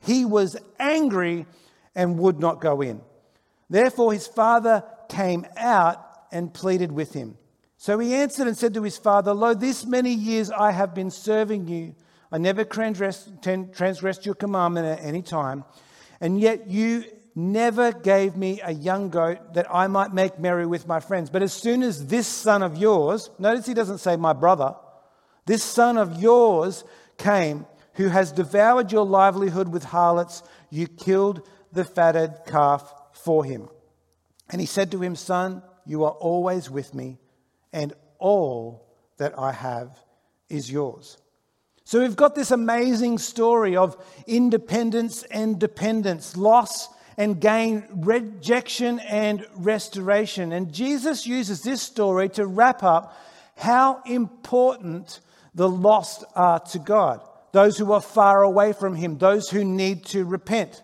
he 0.00 0.24
was 0.24 0.56
angry 0.80 1.44
and 1.94 2.18
would 2.18 2.40
not 2.40 2.60
go 2.60 2.80
in. 2.80 3.02
Therefore, 3.68 4.12
his 4.12 4.26
father 4.26 4.82
came 5.08 5.46
out 5.58 5.98
and 6.32 6.52
pleaded 6.52 6.90
with 6.90 7.12
him. 7.12 7.36
So 7.76 7.98
he 7.98 8.14
answered 8.14 8.46
and 8.46 8.56
said 8.56 8.74
to 8.74 8.82
his 8.82 8.96
father, 8.96 9.34
Lo, 9.34 9.52
this 9.52 9.84
many 9.84 10.12
years 10.12 10.50
I 10.50 10.70
have 10.70 10.94
been 10.94 11.10
serving 11.10 11.68
you 11.68 11.94
I 12.32 12.38
never 12.38 12.64
transgressed, 12.64 14.26
your 14.26 14.34
commandment 14.34 14.86
at 14.86 15.04
any 15.04 15.20
time, 15.20 15.64
and 16.20 16.40
yet 16.40 16.70
you 16.70 17.04
never 17.34 17.92
gave 17.92 18.36
me 18.36 18.60
a 18.62 18.72
young 18.72 19.10
goat 19.10 19.54
that 19.54 19.66
I 19.72 19.86
might 19.86 20.14
make 20.14 20.38
merry 20.38 20.66
with 20.66 20.86
my 20.86 21.00
friends. 21.00 21.30
But 21.30 21.42
as 21.42 21.52
soon 21.52 21.82
as 21.82 22.06
this 22.06 22.26
son 22.26 22.62
of 22.62 22.76
yours, 22.78 23.30
notice 23.38 23.66
he 23.66 23.74
doesn't 23.74 23.98
say 23.98 24.16
my 24.16 24.32
brother, 24.32 24.74
this 25.44 25.62
son 25.62 25.98
of 25.98 26.22
yours 26.22 26.84
came, 27.18 27.66
who 27.94 28.08
has 28.08 28.32
devoured 28.32 28.90
your 28.92 29.04
livelihood 29.04 29.68
with 29.68 29.84
harlots, 29.84 30.42
you 30.70 30.86
killed 30.86 31.46
the 31.72 31.84
fatted 31.84 32.32
calf 32.46 32.94
for 33.12 33.44
him. 33.44 33.68
And 34.48 34.60
he 34.60 34.66
said 34.66 34.90
to 34.92 35.02
him, 35.02 35.16
Son, 35.16 35.62
you 35.84 36.04
are 36.04 36.12
always 36.12 36.70
with 36.70 36.94
me, 36.94 37.18
and 37.72 37.92
all 38.18 38.88
that 39.18 39.38
I 39.38 39.52
have 39.52 39.98
is 40.48 40.70
yours. 40.70 41.18
So 41.92 42.00
we've 42.00 42.16
got 42.16 42.34
this 42.34 42.52
amazing 42.52 43.18
story 43.18 43.76
of 43.76 44.02
independence 44.26 45.24
and 45.24 45.58
dependence, 45.58 46.38
loss 46.38 46.88
and 47.18 47.38
gain, 47.38 47.84
rejection 47.94 48.98
and 49.00 49.46
restoration. 49.56 50.52
And 50.52 50.72
Jesus 50.72 51.26
uses 51.26 51.60
this 51.60 51.82
story 51.82 52.30
to 52.30 52.46
wrap 52.46 52.82
up 52.82 53.14
how 53.58 54.00
important 54.06 55.20
the 55.54 55.68
lost 55.68 56.24
are 56.34 56.60
to 56.60 56.78
God, 56.78 57.20
those 57.52 57.76
who 57.76 57.92
are 57.92 58.00
far 58.00 58.42
away 58.42 58.72
from 58.72 58.94
Him, 58.94 59.18
those 59.18 59.50
who 59.50 59.62
need 59.62 60.06
to 60.06 60.24
repent. 60.24 60.82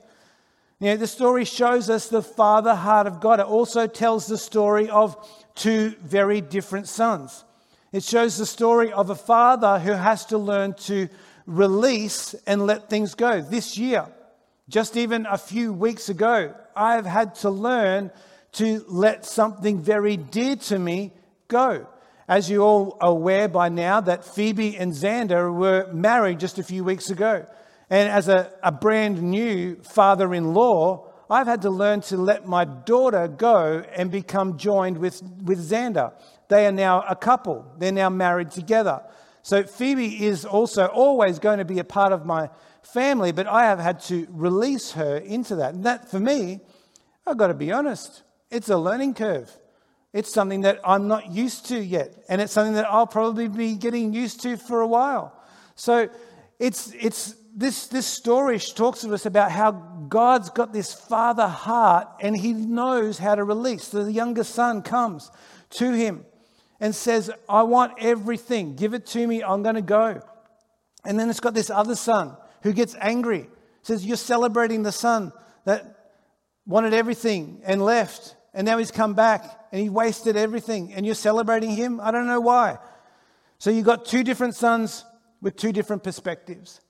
You 0.79 0.89
know, 0.89 0.97
the 0.99 1.07
story 1.07 1.47
shows 1.47 1.89
us 1.89 2.11
the 2.11 2.21
father 2.21 2.75
heart 2.75 3.07
of 3.07 3.19
God. 3.19 3.41
It 3.41 3.47
also 3.47 3.87
tells 3.87 4.27
the 4.27 4.37
story 4.37 4.91
of 4.91 5.17
two 5.55 5.95
very 6.03 6.43
different 6.43 6.87
sons. 6.87 7.45
It 7.91 8.05
shows 8.05 8.37
the 8.37 8.47
story 8.47 8.93
of 8.93 9.09
a 9.09 9.15
father 9.15 9.79
who 9.79 9.93
has 9.93 10.27
to 10.27 10.39
learn 10.39 10.75
to 10.75 11.09
release 11.47 12.35
and 12.47 12.67
let 12.67 12.91
things 12.91 13.15
go. 13.15 13.41
This 13.41 13.79
year, 13.79 14.07
just 14.69 14.97
even 14.97 15.25
a 15.25 15.39
few 15.39 15.73
weeks 15.73 16.11
ago, 16.11 16.55
I've 16.77 17.07
had 17.07 17.35
to 17.37 17.51
learn 17.51 18.11
to 18.53 18.85
let 18.89 19.25
something 19.25 19.81
very 19.81 20.19
dear 20.19 20.57
to 20.57 20.79
me 20.79 21.13
go. 21.49 21.87
As 22.29 22.51
you 22.51 22.61
all 22.61 22.99
are 23.01 23.11
aware 23.11 23.49
by 23.49 23.71
now, 23.71 24.03
that 24.03 24.23
Phoebe 24.23 24.77
and 24.77 24.93
Xander 24.93 25.53
were 25.55 25.91
married 25.91 26.41
just 26.41 26.59
a 26.59 26.63
few 26.63 26.85
weeks 26.85 27.09
ago. 27.09 27.47
And 27.89 28.11
as 28.11 28.29
a, 28.29 28.53
a 28.63 28.71
brand 28.71 29.23
new 29.23 29.77
father 29.77 30.35
in 30.35 30.53
law, 30.53 31.07
I've 31.31 31.47
had 31.47 31.63
to 31.63 31.71
learn 31.71 32.03
to 32.03 32.19
let 32.19 32.47
my 32.47 32.67
daughter 32.67 33.29
go 33.29 33.83
and 33.97 34.11
become 34.11 34.59
joined 34.59 34.99
with, 34.99 35.23
with 35.43 35.59
Xander. 35.59 36.13
They 36.49 36.67
are 36.67 36.73
now 36.73 37.03
a 37.09 37.17
couple, 37.17 37.71
they're 37.79 37.93
now 37.93 38.11
married 38.11 38.51
together. 38.51 39.03
So 39.43 39.63
Phoebe 39.63 40.27
is 40.27 40.45
also 40.45 40.87
always 40.87 41.39
going 41.39 41.59
to 41.59 41.65
be 41.65 41.79
a 41.79 41.85
part 41.85 42.13
of 42.13 42.27
my 42.27 42.51
family, 42.83 43.33
but 43.33 43.47
I 43.47 43.65
have 43.65 43.79
had 43.79 44.01
to 44.05 44.27
release 44.31 44.93
her 44.93 45.17
into 45.17 45.57
that. 45.57 45.75
And 45.75 45.85
that, 45.85 46.11
for 46.11 46.21
me, 46.21 46.61
I've 47.27 47.37
got 47.37 47.49
to 47.49 47.55
be 47.55 47.73
honest, 47.73 48.23
it's 48.51 48.69
a 48.69 48.77
learning 48.77 49.15
curve. 49.15 49.51
It's 50.13 50.33
something 50.33 50.63
that 50.63 50.81
I'm 50.85 51.07
not 51.07 51.31
used 51.31 51.67
to 51.67 51.79
yet, 51.79 52.15
and 52.29 52.41
it's 52.41 52.53
something 52.53 52.75
that 52.75 52.87
I'll 52.91 53.07
probably 53.07 53.49
be 53.49 53.75
getting 53.75 54.13
used 54.13 54.43
to 54.43 54.57
for 54.57 54.81
a 54.81 54.87
while. 54.87 55.39
So 55.77 56.09
it's, 56.59 56.93
it's 56.99 57.35
this, 57.55 57.87
this 57.89 58.07
story 58.07 58.59
talks 58.59 59.01
to 59.01 59.13
us 59.13 59.27
about 59.27 59.51
how 59.51 59.73
God's 60.09 60.51
got 60.51 60.73
this 60.73 60.93
father 60.93 61.49
heart 61.49 62.09
and 62.21 62.37
he 62.37 62.53
knows 62.53 63.19
how 63.19 63.35
to 63.35 63.45
release. 63.45 63.89
The 63.89 64.11
younger 64.13 64.45
son 64.45 64.83
comes 64.83 65.31
to 65.71 65.93
him 65.93 66.25
and 66.81 66.95
says, 66.95 67.31
I 67.49 67.63
want 67.63 67.95
everything. 67.99 68.77
Give 68.77 68.95
it 68.95 69.07
to 69.07 69.27
me. 69.27 69.43
I'm 69.43 69.63
going 69.63 69.75
to 69.75 69.83
go. 69.83 70.23
And 71.05 71.19
then 71.19 71.31
it's 71.31 71.41
got 71.41 71.55
this 71.55 71.71
other 71.71 71.97
son 71.97 72.37
who 72.63 72.73
gets 72.73 72.95
angry. 73.01 73.49
Says, 73.83 74.05
You're 74.05 74.17
celebrating 74.17 74.83
the 74.83 74.93
son 74.93 75.33
that 75.65 76.13
wanted 76.67 76.95
everything 76.95 77.61
and 77.65 77.85
left. 77.85 78.37
And 78.55 78.65
now 78.65 78.79
he's 78.79 78.91
come 78.91 79.15
back 79.15 79.45
and 79.73 79.81
he 79.81 79.89
wasted 79.89 80.37
everything. 80.37 80.93
And 80.95 81.05
you're 81.05 81.15
celebrating 81.15 81.71
him? 81.71 82.01
I 82.01 82.11
don't 82.11 82.27
know 82.27 82.41
why. 82.41 82.79
So 83.59 83.71
you've 83.71 83.87
got 83.87 84.05
two 84.05 84.23
different 84.23 84.55
sons 84.55 85.05
with 85.41 85.57
two 85.57 85.73
different 85.73 86.03
perspectives, 86.03 86.81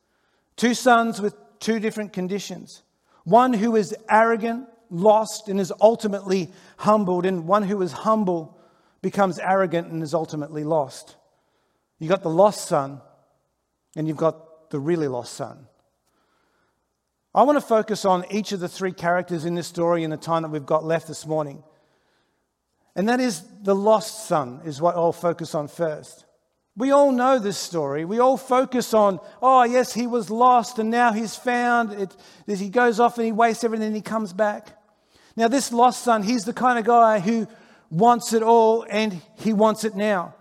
two 0.56 0.74
sons 0.74 1.20
with 1.20 1.34
two 1.60 1.80
different 1.80 2.12
conditions. 2.12 2.82
One 3.24 3.52
who 3.52 3.76
is 3.76 3.94
arrogant, 4.08 4.68
lost, 4.90 5.48
and 5.48 5.60
is 5.60 5.72
ultimately 5.80 6.50
humbled, 6.78 7.26
and 7.26 7.46
one 7.46 7.62
who 7.62 7.80
is 7.82 7.92
humble 7.92 8.57
becomes 9.02 9.38
arrogant 9.38 9.90
and 9.90 10.02
is 10.02 10.14
ultimately 10.14 10.64
lost. 10.64 11.16
You've 11.98 12.10
got 12.10 12.22
the 12.22 12.30
lost 12.30 12.68
son, 12.68 13.00
and 13.96 14.06
you've 14.06 14.16
got 14.16 14.70
the 14.70 14.78
really 14.78 15.08
lost 15.08 15.34
son. 15.34 15.66
I 17.34 17.42
want 17.42 17.56
to 17.56 17.66
focus 17.66 18.04
on 18.04 18.24
each 18.30 18.52
of 18.52 18.60
the 18.60 18.68
three 18.68 18.92
characters 18.92 19.44
in 19.44 19.54
this 19.54 19.66
story 19.66 20.02
in 20.02 20.10
the 20.10 20.16
time 20.16 20.42
that 20.42 20.48
we've 20.48 20.66
got 20.66 20.84
left 20.84 21.06
this 21.06 21.26
morning. 21.26 21.62
And 22.96 23.08
that 23.08 23.20
is 23.20 23.44
the 23.62 23.74
lost 23.74 24.26
son, 24.26 24.62
is 24.64 24.80
what 24.80 24.96
I'll 24.96 25.12
focus 25.12 25.54
on 25.54 25.68
first. 25.68 26.24
We 26.76 26.90
all 26.90 27.12
know 27.12 27.38
this 27.38 27.58
story. 27.58 28.04
We 28.04 28.18
all 28.18 28.36
focus 28.36 28.94
on, 28.94 29.20
oh, 29.42 29.64
yes, 29.64 29.92
he 29.92 30.06
was 30.06 30.30
lost 30.30 30.78
and 30.78 30.90
now 30.90 31.12
he's 31.12 31.34
found. 31.34 31.92
It, 31.92 32.16
he 32.46 32.70
goes 32.70 32.98
off 33.00 33.18
and 33.18 33.26
he 33.26 33.32
wastes 33.32 33.64
everything 33.64 33.88
and 33.88 33.96
he 33.96 34.02
comes 34.02 34.32
back. 34.32 34.76
Now, 35.36 35.48
this 35.48 35.72
lost 35.72 36.02
son, 36.02 36.22
he's 36.22 36.44
the 36.44 36.52
kind 36.52 36.78
of 36.78 36.84
guy 36.84 37.20
who 37.20 37.46
wants 37.90 38.32
it 38.32 38.42
all 38.42 38.84
and 38.88 39.20
he 39.36 39.52
wants 39.52 39.84
it 39.84 39.94
now. 39.94 40.34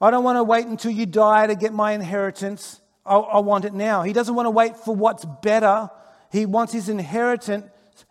I 0.00 0.10
don't 0.10 0.24
want 0.24 0.36
to 0.36 0.44
wait 0.44 0.66
until 0.66 0.90
you 0.90 1.06
die 1.06 1.46
to 1.46 1.54
get 1.54 1.72
my 1.72 1.92
inheritance. 1.92 2.80
I, 3.04 3.16
I 3.16 3.38
want 3.40 3.64
it 3.64 3.72
now. 3.72 4.02
He 4.02 4.12
doesn't 4.12 4.34
want 4.34 4.46
to 4.46 4.50
wait 4.50 4.76
for 4.76 4.94
what's 4.94 5.24
better. 5.24 5.90
He 6.30 6.46
wants 6.46 6.72
his 6.72 6.88
inheritance 6.88 7.66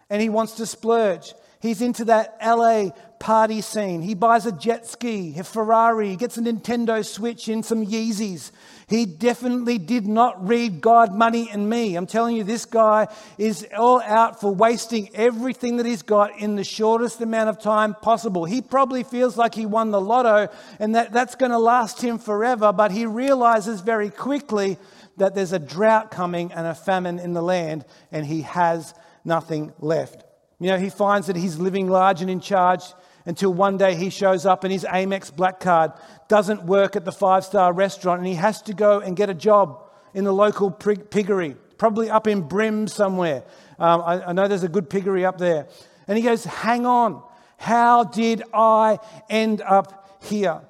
and 0.10 0.22
he 0.22 0.30
wants 0.30 0.54
to 0.54 0.66
splurge. 0.66 1.34
He's 1.62 1.82
into 1.82 2.06
that 2.06 2.38
LA 2.44 2.90
party 3.20 3.62
scene. 3.62 4.02
He 4.02 4.16
buys 4.16 4.46
a 4.46 4.52
jet 4.52 4.88
ski, 4.88 5.36
a 5.38 5.44
Ferrari, 5.44 6.16
gets 6.16 6.38
a 6.38 6.42
Nintendo 6.42 7.06
Switch 7.06 7.48
and 7.48 7.64
some 7.64 7.86
Yeezys. 7.86 8.52
He 8.92 9.06
definitely 9.06 9.78
did 9.78 10.06
not 10.06 10.46
read 10.46 10.82
God, 10.82 11.16
Money, 11.16 11.50
and 11.50 11.70
Me. 11.70 11.96
I'm 11.96 12.06
telling 12.06 12.36
you, 12.36 12.44
this 12.44 12.66
guy 12.66 13.08
is 13.38 13.66
all 13.78 14.02
out 14.02 14.42
for 14.42 14.54
wasting 14.54 15.10
everything 15.16 15.78
that 15.78 15.86
he's 15.86 16.02
got 16.02 16.38
in 16.38 16.58
the 16.58 16.66
shortest 16.66 17.22
amount 17.22 17.48
of 17.48 17.58
time 17.58 17.96
possible. 17.96 18.44
He 18.44 18.62
probably 18.62 19.04
feels 19.04 19.38
like 19.38 19.56
he 19.56 19.66
won 19.66 19.92
the 19.92 20.02
lotto 20.02 20.50
and 20.78 20.94
that 20.96 21.14
that's 21.14 21.36
going 21.36 21.54
to 21.54 21.58
last 21.58 22.02
him 22.02 22.20
forever, 22.20 22.74
but 22.74 22.92
he 22.92 23.06
realizes 23.06 23.80
very 23.80 24.10
quickly 24.10 24.78
that 25.16 25.36
there's 25.36 25.54
a 25.54 25.60
drought 25.60 26.12
coming 26.12 26.52
and 26.52 26.68
a 26.68 26.76
famine 26.76 27.18
in 27.18 27.32
the 27.32 27.42
land, 27.42 27.86
and 28.12 28.26
he 28.26 28.42
has 28.42 28.94
nothing 29.24 29.72
left. 29.80 30.26
You 30.60 30.68
know, 30.68 30.78
he 30.78 30.90
finds 30.90 31.28
that 31.28 31.38
he's 31.38 31.58
living 31.58 31.88
large 31.88 32.22
and 32.22 32.30
in 32.30 32.42
charge 32.42 32.84
until 33.26 33.54
one 33.54 33.78
day 33.78 33.96
he 33.96 34.10
shows 34.10 34.46
up 34.46 34.64
and 34.64 34.74
his 34.74 34.84
Amex 34.84 35.36
black 35.36 35.60
card 35.60 35.92
doesn't 36.28 36.64
work 36.64 36.96
at 36.96 37.06
the 37.06 37.12
five 37.12 37.46
star 37.46 37.72
restaurant 37.74 38.20
and 38.20 38.28
he 38.28 38.36
has 38.36 38.62
to 38.64 38.74
go 38.74 39.00
and 39.00 39.16
get 39.16 39.30
a 39.30 39.34
job 39.34 39.90
in 40.14 40.24
the 40.24 40.34
local 40.34 40.72
piggery, 40.72 41.56
probably 41.78 42.10
up 42.10 42.28
in 42.28 42.42
Brim 42.42 42.88
somewhere. 42.88 43.44
Um, 43.80 44.02
I, 44.02 44.24
I 44.28 44.34
know 44.34 44.48
there's 44.48 44.64
a 44.64 44.70
good 44.70 44.90
piggery 44.90 45.26
up 45.26 45.38
there. 45.38 45.68
And 46.08 46.18
he 46.18 46.24
goes, 46.24 46.44
Hang 46.44 46.86
on, 46.86 47.22
how 47.58 48.04
did 48.04 48.44
I 48.54 49.00
end 49.30 49.62
up 49.62 50.20
here? 50.24 50.62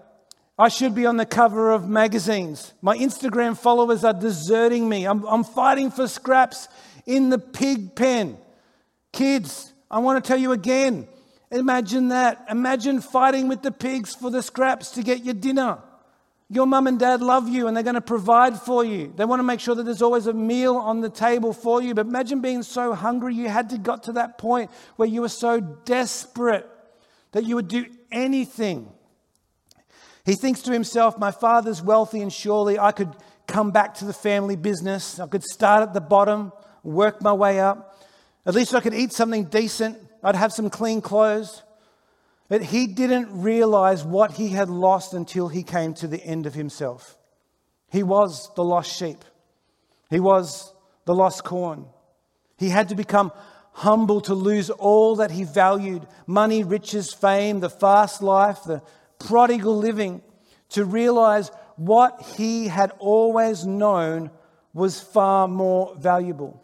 I 0.59 0.67
should 0.67 0.93
be 0.93 1.07
on 1.07 1.17
the 1.17 1.25
cover 1.25 1.71
of 1.71 1.89
magazines. 1.89 2.73
My 2.81 2.95
Instagram 2.95 3.57
followers 3.57 4.03
are 4.03 4.13
deserting 4.13 4.87
me. 4.87 5.05
I'm, 5.05 5.23
I'm 5.25 5.43
fighting 5.43 5.89
for 5.89 6.07
scraps 6.07 6.67
in 7.07 7.29
the 7.29 7.39
pig 7.39 7.95
pen. 7.95 8.37
Kids, 9.11 9.73
I 9.89 9.99
want 9.99 10.23
to 10.23 10.27
tell 10.27 10.37
you 10.37 10.51
again 10.51 11.07
Imagine 11.51 12.09
that. 12.09 12.45
Imagine 12.49 13.01
fighting 13.01 13.47
with 13.47 13.61
the 13.61 13.71
pigs 13.71 14.15
for 14.15 14.31
the 14.31 14.41
scraps 14.41 14.91
to 14.91 15.03
get 15.03 15.23
your 15.23 15.33
dinner. 15.33 15.79
Your 16.49 16.65
mum 16.65 16.87
and 16.87 16.99
dad 16.99 17.21
love 17.21 17.47
you 17.47 17.67
and 17.67 17.75
they're 17.75 17.83
going 17.83 17.95
to 17.95 18.01
provide 18.01 18.59
for 18.59 18.83
you. 18.83 19.13
They 19.15 19.23
want 19.23 19.39
to 19.39 19.43
make 19.43 19.59
sure 19.59 19.75
that 19.75 19.83
there's 19.83 20.01
always 20.01 20.27
a 20.27 20.33
meal 20.33 20.75
on 20.75 20.99
the 21.01 21.09
table 21.09 21.53
for 21.53 21.81
you. 21.81 21.93
But 21.93 22.07
imagine 22.07 22.41
being 22.41 22.63
so 22.63 22.93
hungry 22.93 23.35
you 23.35 23.47
had 23.47 23.69
to 23.69 23.77
got 23.77 24.03
to 24.03 24.13
that 24.13 24.37
point 24.37 24.69
where 24.97 25.07
you 25.07 25.21
were 25.21 25.29
so 25.29 25.61
desperate 25.61 26.69
that 27.31 27.45
you 27.45 27.55
would 27.55 27.69
do 27.69 27.85
anything. 28.11 28.91
He 30.25 30.35
thinks 30.35 30.61
to 30.63 30.73
himself, 30.73 31.17
My 31.17 31.31
father's 31.31 31.81
wealthy 31.81 32.21
and 32.21 32.31
surely 32.31 32.77
I 32.77 32.91
could 32.91 33.15
come 33.47 33.71
back 33.71 33.95
to 33.95 34.05
the 34.05 34.13
family 34.13 34.55
business. 34.55 35.19
I 35.19 35.27
could 35.27 35.43
start 35.43 35.83
at 35.83 35.93
the 35.93 36.01
bottom, 36.01 36.51
work 36.83 37.21
my 37.21 37.33
way 37.33 37.59
up. 37.59 37.97
At 38.45 38.55
least 38.55 38.73
I 38.73 38.81
could 38.81 38.93
eat 38.93 39.13
something 39.13 39.45
decent. 39.45 39.97
I'd 40.23 40.35
have 40.35 40.53
some 40.53 40.69
clean 40.69 41.01
clothes. 41.01 41.63
But 42.47 42.61
he 42.61 42.85
didn't 42.85 43.41
realize 43.41 44.03
what 44.03 44.33
he 44.33 44.49
had 44.49 44.69
lost 44.69 45.13
until 45.13 45.47
he 45.47 45.63
came 45.63 45.93
to 45.95 46.07
the 46.07 46.21
end 46.21 46.45
of 46.45 46.53
himself. 46.53 47.17
He 47.89 48.03
was 48.03 48.53
the 48.55 48.63
lost 48.63 48.93
sheep, 48.93 49.23
he 50.09 50.19
was 50.19 50.73
the 51.05 51.15
lost 51.15 51.43
corn. 51.43 51.85
He 52.57 52.69
had 52.69 52.89
to 52.89 52.95
become 52.95 53.31
humble 53.71 54.21
to 54.21 54.33
lose 54.33 54.69
all 54.69 55.15
that 55.15 55.31
he 55.31 55.45
valued 55.45 56.05
money, 56.27 56.63
riches, 56.63 57.13
fame, 57.13 57.61
the 57.61 57.69
fast 57.69 58.21
life, 58.21 58.63
the 58.65 58.83
prodigal 59.17 59.77
living 59.77 60.21
to 60.69 60.85
realize 60.85 61.51
what 61.77 62.21
he 62.37 62.67
had 62.67 62.91
always 62.99 63.65
known 63.65 64.29
was 64.73 64.99
far 64.99 65.47
more 65.47 65.95
valuable. 65.97 66.63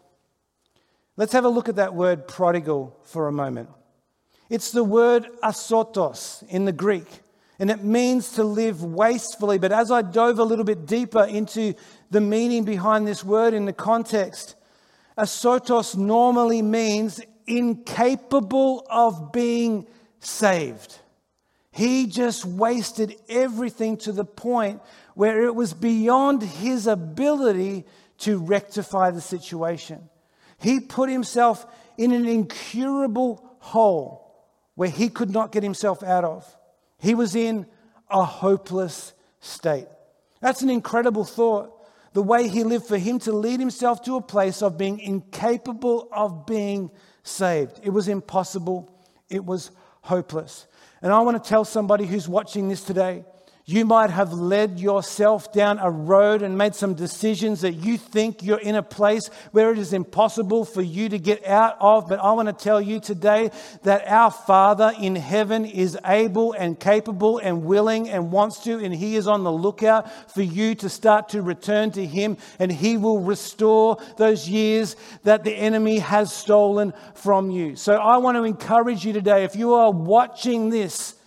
Let's 1.18 1.32
have 1.32 1.44
a 1.44 1.48
look 1.48 1.68
at 1.68 1.74
that 1.74 1.96
word 1.96 2.28
prodigal 2.28 2.96
for 3.02 3.26
a 3.26 3.32
moment. 3.32 3.70
It's 4.48 4.70
the 4.70 4.84
word 4.84 5.26
asotos 5.42 6.48
in 6.48 6.64
the 6.64 6.70
Greek, 6.70 7.08
and 7.58 7.72
it 7.72 7.82
means 7.82 8.30
to 8.34 8.44
live 8.44 8.84
wastefully. 8.84 9.58
But 9.58 9.72
as 9.72 9.90
I 9.90 10.02
dove 10.02 10.38
a 10.38 10.44
little 10.44 10.64
bit 10.64 10.86
deeper 10.86 11.24
into 11.24 11.74
the 12.12 12.20
meaning 12.20 12.62
behind 12.62 13.08
this 13.08 13.24
word 13.24 13.52
in 13.52 13.64
the 13.64 13.72
context, 13.72 14.54
asotos 15.18 15.96
normally 15.96 16.62
means 16.62 17.20
incapable 17.48 18.86
of 18.88 19.32
being 19.32 19.88
saved. 20.20 21.00
He 21.72 22.06
just 22.06 22.44
wasted 22.44 23.16
everything 23.28 23.96
to 23.98 24.12
the 24.12 24.24
point 24.24 24.80
where 25.14 25.42
it 25.46 25.54
was 25.56 25.74
beyond 25.74 26.44
his 26.44 26.86
ability 26.86 27.86
to 28.18 28.38
rectify 28.38 29.10
the 29.10 29.20
situation. 29.20 30.08
He 30.58 30.80
put 30.80 31.08
himself 31.08 31.66
in 31.96 32.12
an 32.12 32.26
incurable 32.26 33.56
hole 33.58 34.24
where 34.74 34.88
he 34.88 35.08
could 35.08 35.30
not 35.30 35.52
get 35.52 35.62
himself 35.62 36.02
out 36.02 36.24
of. 36.24 36.56
He 36.98 37.14
was 37.14 37.34
in 37.34 37.66
a 38.10 38.24
hopeless 38.24 39.12
state. 39.40 39.86
That's 40.40 40.62
an 40.62 40.70
incredible 40.70 41.24
thought. 41.24 41.74
The 42.12 42.22
way 42.22 42.48
he 42.48 42.64
lived 42.64 42.86
for 42.86 42.98
him 42.98 43.18
to 43.20 43.32
lead 43.32 43.60
himself 43.60 44.02
to 44.04 44.16
a 44.16 44.22
place 44.22 44.62
of 44.62 44.78
being 44.78 44.98
incapable 44.98 46.08
of 46.12 46.46
being 46.46 46.90
saved. 47.22 47.80
It 47.82 47.90
was 47.90 48.08
impossible. 48.08 48.90
It 49.28 49.44
was 49.44 49.70
hopeless. 50.02 50.66
And 51.02 51.12
I 51.12 51.20
want 51.20 51.42
to 51.42 51.48
tell 51.48 51.64
somebody 51.64 52.06
who's 52.06 52.28
watching 52.28 52.68
this 52.68 52.82
today 52.82 53.24
you 53.68 53.84
might 53.84 54.08
have 54.08 54.32
led 54.32 54.80
yourself 54.80 55.52
down 55.52 55.78
a 55.78 55.90
road 55.90 56.40
and 56.40 56.56
made 56.56 56.74
some 56.74 56.94
decisions 56.94 57.60
that 57.60 57.74
you 57.74 57.98
think 57.98 58.42
you're 58.42 58.58
in 58.58 58.74
a 58.74 58.82
place 58.82 59.28
where 59.52 59.70
it 59.70 59.76
is 59.76 59.92
impossible 59.92 60.64
for 60.64 60.80
you 60.80 61.10
to 61.10 61.18
get 61.18 61.46
out 61.46 61.76
of. 61.78 62.08
But 62.08 62.18
I 62.18 62.32
want 62.32 62.48
to 62.48 62.54
tell 62.54 62.80
you 62.80 62.98
today 62.98 63.50
that 63.82 64.08
our 64.08 64.30
Father 64.30 64.94
in 64.98 65.14
heaven 65.16 65.66
is 65.66 65.98
able 66.06 66.54
and 66.54 66.80
capable 66.80 67.36
and 67.36 67.66
willing 67.66 68.08
and 68.08 68.32
wants 68.32 68.64
to, 68.64 68.78
and 68.78 68.94
He 68.94 69.16
is 69.16 69.28
on 69.28 69.44
the 69.44 69.52
lookout 69.52 70.32
for 70.32 70.40
you 70.40 70.74
to 70.76 70.88
start 70.88 71.28
to 71.30 71.42
return 71.42 71.90
to 71.90 72.06
Him, 72.06 72.38
and 72.58 72.72
He 72.72 72.96
will 72.96 73.20
restore 73.20 73.98
those 74.16 74.48
years 74.48 74.96
that 75.24 75.44
the 75.44 75.52
enemy 75.52 75.98
has 75.98 76.32
stolen 76.32 76.94
from 77.12 77.50
you. 77.50 77.76
So 77.76 77.96
I 77.96 78.16
want 78.16 78.38
to 78.38 78.44
encourage 78.44 79.04
you 79.04 79.12
today, 79.12 79.44
if 79.44 79.56
you 79.56 79.74
are 79.74 79.90
watching 79.90 80.70
this, 80.70 81.17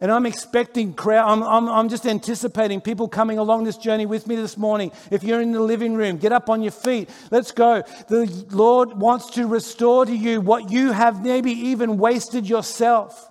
and 0.00 0.12
I'm 0.12 0.26
expecting 0.26 0.94
crowd. 0.94 1.28
I'm, 1.28 1.42
I'm, 1.42 1.68
I'm 1.68 1.88
just 1.88 2.06
anticipating 2.06 2.80
people 2.80 3.08
coming 3.08 3.38
along 3.38 3.64
this 3.64 3.76
journey 3.76 4.06
with 4.06 4.26
me 4.26 4.36
this 4.36 4.56
morning. 4.56 4.92
If 5.10 5.24
you're 5.24 5.40
in 5.40 5.52
the 5.52 5.60
living 5.60 5.94
room, 5.94 6.18
get 6.18 6.32
up 6.32 6.48
on 6.48 6.62
your 6.62 6.72
feet. 6.72 7.10
Let's 7.30 7.52
go. 7.52 7.82
The 8.08 8.46
Lord 8.50 8.98
wants 8.98 9.30
to 9.32 9.46
restore 9.46 10.06
to 10.06 10.14
you 10.14 10.40
what 10.40 10.70
you 10.70 10.92
have 10.92 11.24
maybe 11.24 11.50
even 11.50 11.98
wasted 11.98 12.48
yourself. 12.48 13.30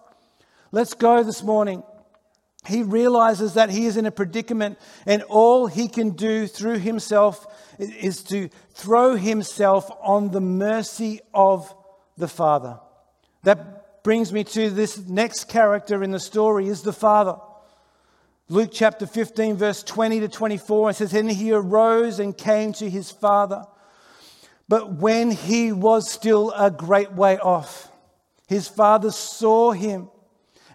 Let's 0.72 0.94
go 0.94 1.24
this 1.24 1.42
morning. 1.42 1.84
He 2.66 2.84
realizes 2.84 3.54
that 3.54 3.70
he 3.70 3.86
is 3.86 3.96
in 3.96 4.06
a 4.06 4.12
predicament, 4.12 4.78
and 5.06 5.24
all 5.24 5.68
he 5.68 5.88
can 5.88 6.10
do 6.10 6.48
through 6.48 6.80
himself 6.80 7.48
is 7.80 8.24
to 8.24 8.50
throw 8.74 9.16
himself 9.16 9.90
on 10.02 10.32
the 10.32 10.42
mercy 10.42 11.22
of 11.34 11.74
the 12.18 12.28
Father. 12.28 12.80
That 13.44 13.87
brings 14.08 14.32
me 14.32 14.42
to 14.42 14.70
this 14.70 15.06
next 15.10 15.50
character 15.50 16.02
in 16.02 16.12
the 16.12 16.20
story 16.22 16.70
is 16.70 16.82
the 16.82 16.94
father. 16.94 17.36
Luke 18.48 18.70
chapter 18.72 19.06
15, 19.06 19.58
verse 19.58 19.84
20 19.84 20.22
to 20.22 20.30
24, 20.30 20.92
it 20.92 20.94
says, 20.94 21.14
And 21.14 21.30
he 21.30 21.52
arose 21.52 22.22
and 22.22 22.38
came 22.38 22.72
to 22.72 22.90
his 22.90 23.12
father. 23.12 23.66
But 24.70 24.94
when 24.94 25.30
he 25.30 25.74
was 25.74 26.10
still 26.10 26.54
a 26.56 26.72
great 26.72 27.12
way 27.12 27.38
off, 27.38 27.92
his 28.48 28.70
father 28.70 29.12
saw 29.12 29.72
him 29.72 30.10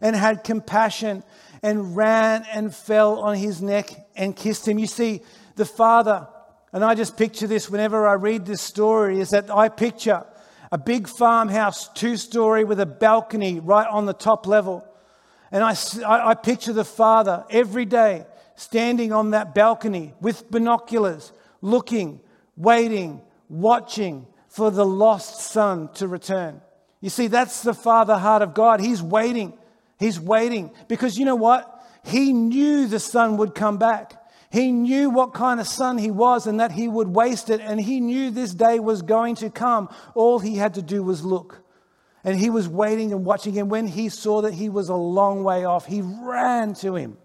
and 0.03 0.15
had 0.15 0.45
compassion 0.45 1.25
and 1.63 1.97
ran 1.97 2.45
and 2.53 2.75
fell 2.75 3.19
on 3.21 3.37
his 3.37 3.63
neck 3.63 4.09
and 4.15 4.37
kissed 4.37 4.69
him. 4.69 4.79
You 4.79 4.87
see, 4.87 5.23
the 5.57 5.65
father, 5.65 6.29
and 6.71 6.85
I 6.85 6.95
just 6.95 7.17
picture 7.17 7.47
this 7.47 7.71
whenever 7.71 8.07
I 8.07 8.13
read 8.13 8.45
this 8.45 8.61
story, 8.61 9.21
is 9.21 9.31
that 9.31 9.51
I 9.51 9.71
picture 9.71 10.23
a 10.73 10.79
big 10.79 11.07
farmhouse, 11.07 11.89
two 11.89 12.17
story, 12.17 12.65
with 12.65 12.81
a 12.81 12.87
balcony 12.87 13.61
right 13.61 13.87
on 13.87 14.07
the 14.07 14.15
top 14.15 14.47
level. 14.47 14.85
And 15.53 15.63
I, 15.63 15.77
I, 16.07 16.35
picture 16.35 16.73
the 16.73 16.85
father 16.85 17.45
every 17.51 17.85
day 17.85 18.25
standing 18.57 19.13
on 19.13 19.33
that 19.33 19.55
balcony 19.55 20.15
with 20.23 20.51
binoculars, 20.51 21.31
looking, 21.61 22.21
waiting, 22.57 23.21
watching 23.51 24.27
for 24.49 24.71
the 24.71 24.87
lost 24.87 25.41
son 25.41 25.91
to 25.95 26.09
return. 26.09 26.63
You 27.03 27.11
see, 27.11 27.27
that's 27.27 27.63
the 27.63 27.75
father 27.75 28.17
heart 28.17 28.41
of 28.41 28.55
God. 28.55 28.81
He's 28.81 29.03
waiting. 29.03 29.53
He's 29.99 30.19
waiting 30.19 30.71
because 30.89 31.19
you 31.19 31.27
know 31.27 31.37
what? 31.37 31.69
He 32.03 32.33
knew 32.33 32.87
the 32.87 32.99
son 32.99 33.37
would 33.37 33.55
come 33.55 33.77
back. 33.77 34.22
He 34.53 34.71
knew 34.71 35.09
what 35.09 35.33
kind 35.33 35.61
of 35.61 35.67
son 35.67 35.97
he 35.97 36.11
was 36.11 36.47
and 36.47 36.61
that 36.61 36.73
he 36.73 36.87
would 36.87 37.09
waste 37.09 37.49
it, 37.49 37.63
and 37.63 37.81
he 37.81 38.01
knew 38.01 38.31
this 38.31 38.53
day 38.53 38.79
was 38.79 39.01
going 39.01 39.37
to 39.37 39.49
come. 39.49 39.89
All 40.15 40.39
he 40.41 40.57
had 40.57 40.75
to 40.75 40.83
do 40.83 41.03
was 41.03 41.25
look. 41.25 41.63
And 42.23 42.39
he 42.39 42.51
was 42.51 42.69
waiting 42.69 43.13
and 43.13 43.25
watching, 43.25 43.59
and 43.59 43.71
when 43.71 43.87
he 43.87 44.11
saw 44.11 44.43
that 44.43 44.53
he 44.53 44.69
was 44.69 44.91
a 44.91 44.95
long 44.95 45.43
way 45.43 45.65
off, 45.65 45.87
he 45.87 46.03
ran 46.03 46.75
to 46.75 46.95
him. 46.97 47.17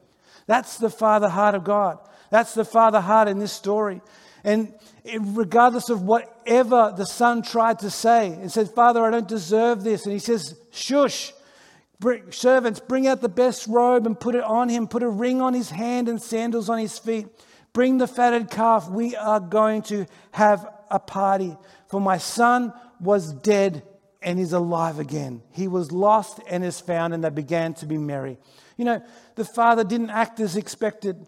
That's 0.48 0.78
the 0.78 0.90
father 0.90 1.28
heart 1.28 1.54
of 1.54 1.66
God. 1.66 2.00
That's 2.32 2.54
the 2.54 2.63
father 2.63 3.02
heart 3.02 3.28
in 3.28 3.40
this 3.40 3.52
story. 3.52 4.02
And 4.46 4.74
regardless 5.20 5.90
of 5.90 6.04
whatever 6.04 6.94
the 6.96 7.06
son 7.06 7.42
tried 7.42 7.80
to 7.80 7.90
say, 7.90 8.28
and 8.28 8.50
said, 8.50 8.70
Father, 8.70 9.04
I 9.04 9.12
don't 9.12 9.28
deserve 9.28 9.84
this. 9.84 10.06
And 10.06 10.13
he 10.13 10.20
says, 10.20 10.58
Shush, 10.72 11.34
bring, 12.00 12.32
servants, 12.32 12.80
bring 12.80 13.08
out 13.08 13.22
the 13.22 13.30
best 13.30 13.68
robe 13.68 14.06
and 14.06 14.20
put 14.20 14.36
it 14.36 14.44
on 14.44 14.70
him, 14.70 14.88
put 14.88 15.04
a 15.04 15.10
ring 15.10 15.42
on 15.42 15.54
his 15.54 15.70
hand 15.70 16.10
and 16.10 16.22
sandals 16.22 16.70
on 16.70 16.78
his 16.78 16.98
feet. 16.98 17.28
Bring 17.74 17.98
the 17.98 18.08
fatted 18.08 18.50
calf. 18.50 18.90
We 18.90 19.16
are 19.16 19.40
going 19.40 19.84
to 19.84 20.06
have 20.32 20.68
a 20.90 21.00
party. 21.00 21.56
For 21.88 22.02
my 22.02 22.18
son 22.18 22.74
was 23.00 23.34
dead 23.34 23.84
and 24.22 24.40
is 24.40 24.54
alive 24.54 25.00
again. 25.00 25.44
He 25.52 25.68
was 25.68 25.92
lost 25.92 26.40
and 26.48 26.64
is 26.64 26.80
found, 26.80 27.14
and 27.14 27.24
they 27.24 27.30
began 27.30 27.74
to 27.76 27.86
be 27.86 27.98
merry. 27.98 28.38
You 28.78 28.86
know, 28.86 29.04
the 29.36 29.46
father 29.46 29.84
didn't 29.84 30.10
act 30.10 30.40
as 30.40 30.56
expected. 30.56 31.28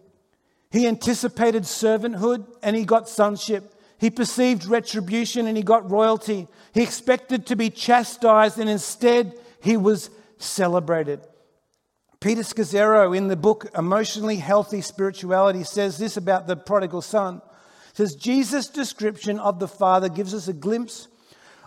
He 0.70 0.86
anticipated 0.86 1.64
servanthood 1.64 2.46
and 2.62 2.76
he 2.76 2.84
got 2.84 3.08
sonship. 3.08 3.74
He 3.98 4.08
perceived 4.08 4.66
retribution 4.66 5.46
and 5.46 5.56
he 5.56 5.62
got 5.62 5.90
royalty. 5.90 6.46
He 6.72 6.82
expected 6.82 7.46
to 7.46 7.56
be 7.56 7.70
chastised 7.70 8.58
and 8.58 8.70
instead 8.70 9.34
he 9.62 9.76
was 9.76 10.10
celebrated. 10.42 11.20
Peter 12.20 12.42
Scazzero 12.42 13.16
in 13.16 13.28
the 13.28 13.36
book 13.36 13.70
Emotionally 13.76 14.36
Healthy 14.36 14.82
Spirituality 14.82 15.64
says 15.64 15.96
this 15.96 16.16
about 16.16 16.46
the 16.46 16.56
prodigal 16.56 17.00
son. 17.00 17.40
Says 17.94 18.14
Jesus' 18.14 18.68
description 18.68 19.38
of 19.38 19.58
the 19.58 19.68
father 19.68 20.08
gives 20.08 20.34
us 20.34 20.46
a 20.46 20.52
glimpse 20.52 21.08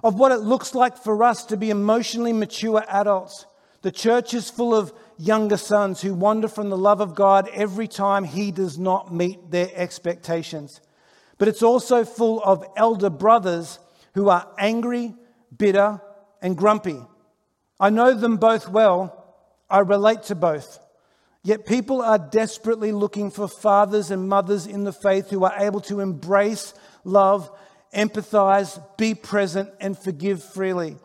of 0.04 0.20
what 0.20 0.32
it 0.32 0.42
looks 0.42 0.76
like 0.76 0.98
for 0.98 1.24
us 1.24 1.46
to 1.46 1.58
be 1.58 1.70
emotionally 1.70 2.34
mature 2.34 2.84
adults. 2.88 3.46
The 3.82 3.92
church 3.92 4.34
is 4.34 4.50
full 4.50 4.76
of 4.76 4.94
younger 5.18 5.58
sons 5.58 6.02
who 6.02 6.14
wander 6.14 6.48
from 6.48 6.70
the 6.70 6.78
love 6.78 7.02
of 7.02 7.16
God 7.16 7.50
every 7.54 7.88
time 7.88 8.24
He 8.24 8.52
does 8.52 8.78
not 8.78 9.14
meet 9.14 9.52
their 9.52 9.70
expectations. 9.74 10.82
But 11.38 11.48
it's 11.48 11.64
also 11.64 12.06
full 12.06 12.42
of 12.44 12.66
elder 12.78 13.10
brothers 13.10 13.80
who 14.14 14.30
are 14.30 14.48
angry, 14.58 15.16
bitter, 15.58 16.00
and 16.42 16.56
grumpy. 16.56 17.02
I 17.80 17.90
know 17.90 18.14
them 18.14 18.38
both 18.38 18.70
well. 18.70 19.36
I 19.70 19.80
relate 19.80 20.24
to 20.24 20.36
both. 20.36 20.80
Yet 21.44 21.66
people 21.66 22.02
are 22.02 22.18
desperately 22.18 22.92
looking 22.92 23.30
for 23.30 23.48
fathers 23.48 24.12
and 24.12 24.30
mothers 24.30 24.66
in 24.66 24.86
the 24.86 24.94
faith 24.94 25.30
who 25.30 25.44
are 25.44 25.58
able 25.58 25.82
to 25.82 26.00
embrace, 26.00 26.74
love, 27.04 27.52
empathize, 27.94 28.82
be 28.98 29.14
present, 29.14 29.70
and 29.82 29.98
forgive 29.98 30.42
freely. 30.42 30.98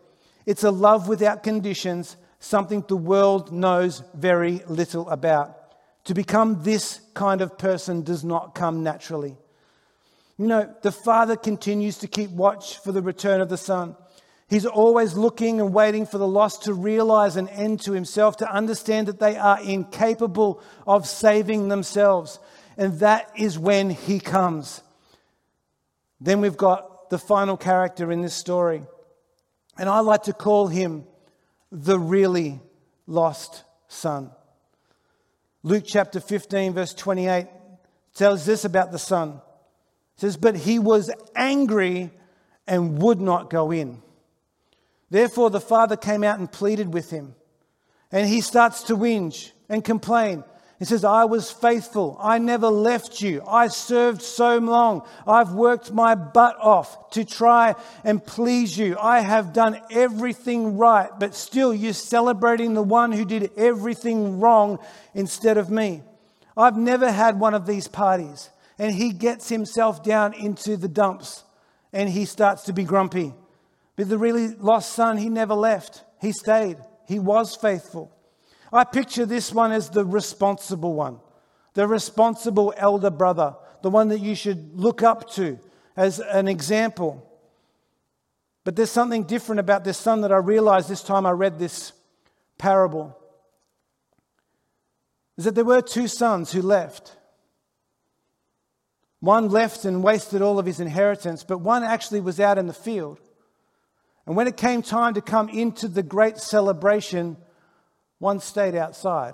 It's 0.46 0.64
a 0.64 0.70
love 0.70 1.08
without 1.08 1.42
conditions 1.42 2.16
something 2.40 2.84
the 2.86 2.96
world 2.96 3.52
knows 3.52 4.02
very 4.14 4.62
little 4.68 5.08
about. 5.10 5.56
To 6.04 6.14
become 6.14 6.62
this 6.62 7.00
kind 7.14 7.40
of 7.40 7.58
person 7.58 8.02
does 8.02 8.24
not 8.24 8.54
come 8.54 8.82
naturally. 8.82 9.36
You 10.38 10.46
know, 10.46 10.74
the 10.82 10.92
Father 10.92 11.36
continues 11.36 11.98
to 11.98 12.06
keep 12.06 12.30
watch 12.30 12.78
for 12.78 12.92
the 12.92 13.02
return 13.02 13.40
of 13.40 13.48
the 13.48 13.56
Son. 13.56 13.96
He's 14.48 14.64
always 14.64 15.14
looking 15.14 15.60
and 15.60 15.74
waiting 15.74 16.06
for 16.06 16.16
the 16.16 16.26
lost 16.26 16.64
to 16.64 16.72
realize 16.72 17.36
an 17.36 17.48
end 17.48 17.82
to 17.82 17.92
himself, 17.92 18.38
to 18.38 18.50
understand 18.50 19.06
that 19.08 19.20
they 19.20 19.36
are 19.36 19.60
incapable 19.60 20.62
of 20.86 21.06
saving 21.06 21.68
themselves. 21.68 22.38
And 22.78 22.98
that 23.00 23.30
is 23.36 23.58
when 23.58 23.90
he 23.90 24.20
comes. 24.20 24.80
Then 26.18 26.40
we've 26.40 26.56
got 26.56 27.10
the 27.10 27.18
final 27.18 27.58
character 27.58 28.10
in 28.10 28.22
this 28.22 28.34
story. 28.34 28.82
And 29.76 29.88
I 29.88 30.00
like 30.00 30.24
to 30.24 30.32
call 30.32 30.66
him 30.68 31.04
the 31.70 31.98
really 31.98 32.60
lost 33.06 33.64
son. 33.88 34.30
Luke 35.62 35.84
chapter 35.86 36.20
15, 36.20 36.72
verse 36.72 36.94
28 36.94 37.48
tells 38.14 38.46
this 38.46 38.64
about 38.64 38.92
the 38.92 38.98
son. 38.98 39.42
It 40.16 40.20
says, 40.22 40.38
But 40.38 40.56
he 40.56 40.78
was 40.78 41.10
angry 41.36 42.10
and 42.66 43.02
would 43.02 43.20
not 43.20 43.50
go 43.50 43.70
in. 43.70 44.02
Therefore, 45.10 45.50
the 45.50 45.60
father 45.60 45.96
came 45.96 46.22
out 46.22 46.38
and 46.38 46.50
pleaded 46.50 46.92
with 46.92 47.10
him. 47.10 47.34
And 48.12 48.28
he 48.28 48.40
starts 48.40 48.84
to 48.84 48.96
whinge 48.96 49.52
and 49.68 49.84
complain. 49.84 50.44
He 50.78 50.84
says, 50.84 51.04
I 51.04 51.24
was 51.24 51.50
faithful. 51.50 52.16
I 52.20 52.38
never 52.38 52.68
left 52.68 53.20
you. 53.20 53.42
I 53.46 53.66
served 53.66 54.22
so 54.22 54.58
long. 54.58 55.02
I've 55.26 55.52
worked 55.52 55.92
my 55.92 56.14
butt 56.14 56.56
off 56.60 57.10
to 57.10 57.24
try 57.24 57.74
and 58.04 58.24
please 58.24 58.78
you. 58.78 58.96
I 58.96 59.20
have 59.20 59.52
done 59.52 59.80
everything 59.90 60.78
right, 60.78 61.10
but 61.18 61.34
still 61.34 61.74
you're 61.74 61.92
celebrating 61.92 62.74
the 62.74 62.82
one 62.82 63.10
who 63.10 63.24
did 63.24 63.50
everything 63.56 64.38
wrong 64.38 64.78
instead 65.14 65.58
of 65.58 65.68
me. 65.68 66.02
I've 66.56 66.76
never 66.76 67.10
had 67.10 67.40
one 67.40 67.54
of 67.54 67.66
these 67.66 67.88
parties. 67.88 68.50
And 68.78 68.94
he 68.94 69.10
gets 69.10 69.48
himself 69.48 70.04
down 70.04 70.32
into 70.34 70.76
the 70.76 70.88
dumps 70.88 71.42
and 71.92 72.08
he 72.08 72.24
starts 72.24 72.62
to 72.64 72.72
be 72.72 72.84
grumpy. 72.84 73.34
But 73.98 74.08
the 74.08 74.16
really 74.16 74.54
lost 74.54 74.92
son, 74.92 75.18
he 75.18 75.28
never 75.28 75.54
left. 75.54 76.04
He 76.20 76.30
stayed. 76.30 76.76
He 77.08 77.18
was 77.18 77.56
faithful. 77.56 78.14
I 78.72 78.84
picture 78.84 79.26
this 79.26 79.52
one 79.52 79.72
as 79.72 79.90
the 79.90 80.04
responsible 80.04 80.94
one, 80.94 81.18
the 81.74 81.88
responsible 81.88 82.72
elder 82.76 83.10
brother, 83.10 83.56
the 83.82 83.90
one 83.90 84.08
that 84.10 84.20
you 84.20 84.36
should 84.36 84.78
look 84.78 85.02
up 85.02 85.28
to 85.32 85.58
as 85.96 86.20
an 86.20 86.46
example. 86.46 87.28
But 88.62 88.76
there's 88.76 88.90
something 88.90 89.24
different 89.24 89.58
about 89.58 89.82
this 89.82 89.98
son 89.98 90.20
that 90.20 90.30
I 90.30 90.36
realized 90.36 90.88
this 90.88 91.02
time 91.02 91.26
I 91.26 91.32
read 91.32 91.58
this 91.58 91.92
parable. 92.56 93.18
Is 95.36 95.44
that 95.44 95.56
there 95.56 95.64
were 95.64 95.82
two 95.82 96.06
sons 96.06 96.52
who 96.52 96.62
left. 96.62 97.16
One 99.18 99.48
left 99.48 99.84
and 99.84 100.04
wasted 100.04 100.40
all 100.40 100.60
of 100.60 100.66
his 100.66 100.78
inheritance, 100.78 101.42
but 101.42 101.58
one 101.58 101.82
actually 101.82 102.20
was 102.20 102.38
out 102.38 102.58
in 102.58 102.68
the 102.68 102.72
field. 102.72 103.18
And 104.28 104.36
when 104.36 104.46
it 104.46 104.58
came 104.58 104.82
time 104.82 105.14
to 105.14 105.22
come 105.22 105.48
into 105.48 105.88
the 105.88 106.02
great 106.02 106.36
celebration, 106.36 107.38
one 108.18 108.40
stayed 108.40 108.74
outside, 108.74 109.32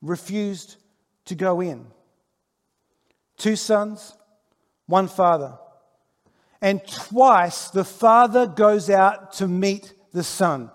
refused 0.00 0.76
to 1.26 1.34
go 1.34 1.60
in. 1.60 1.84
Two 3.36 3.56
sons, 3.56 4.16
one 4.86 5.06
father. 5.06 5.58
And 6.62 6.80
twice 6.86 7.68
the 7.68 7.84
father 7.84 8.46
goes 8.46 8.88
out 8.88 9.34
to 9.34 9.46
meet 9.46 9.92
the 10.14 10.24
son. 10.24 10.70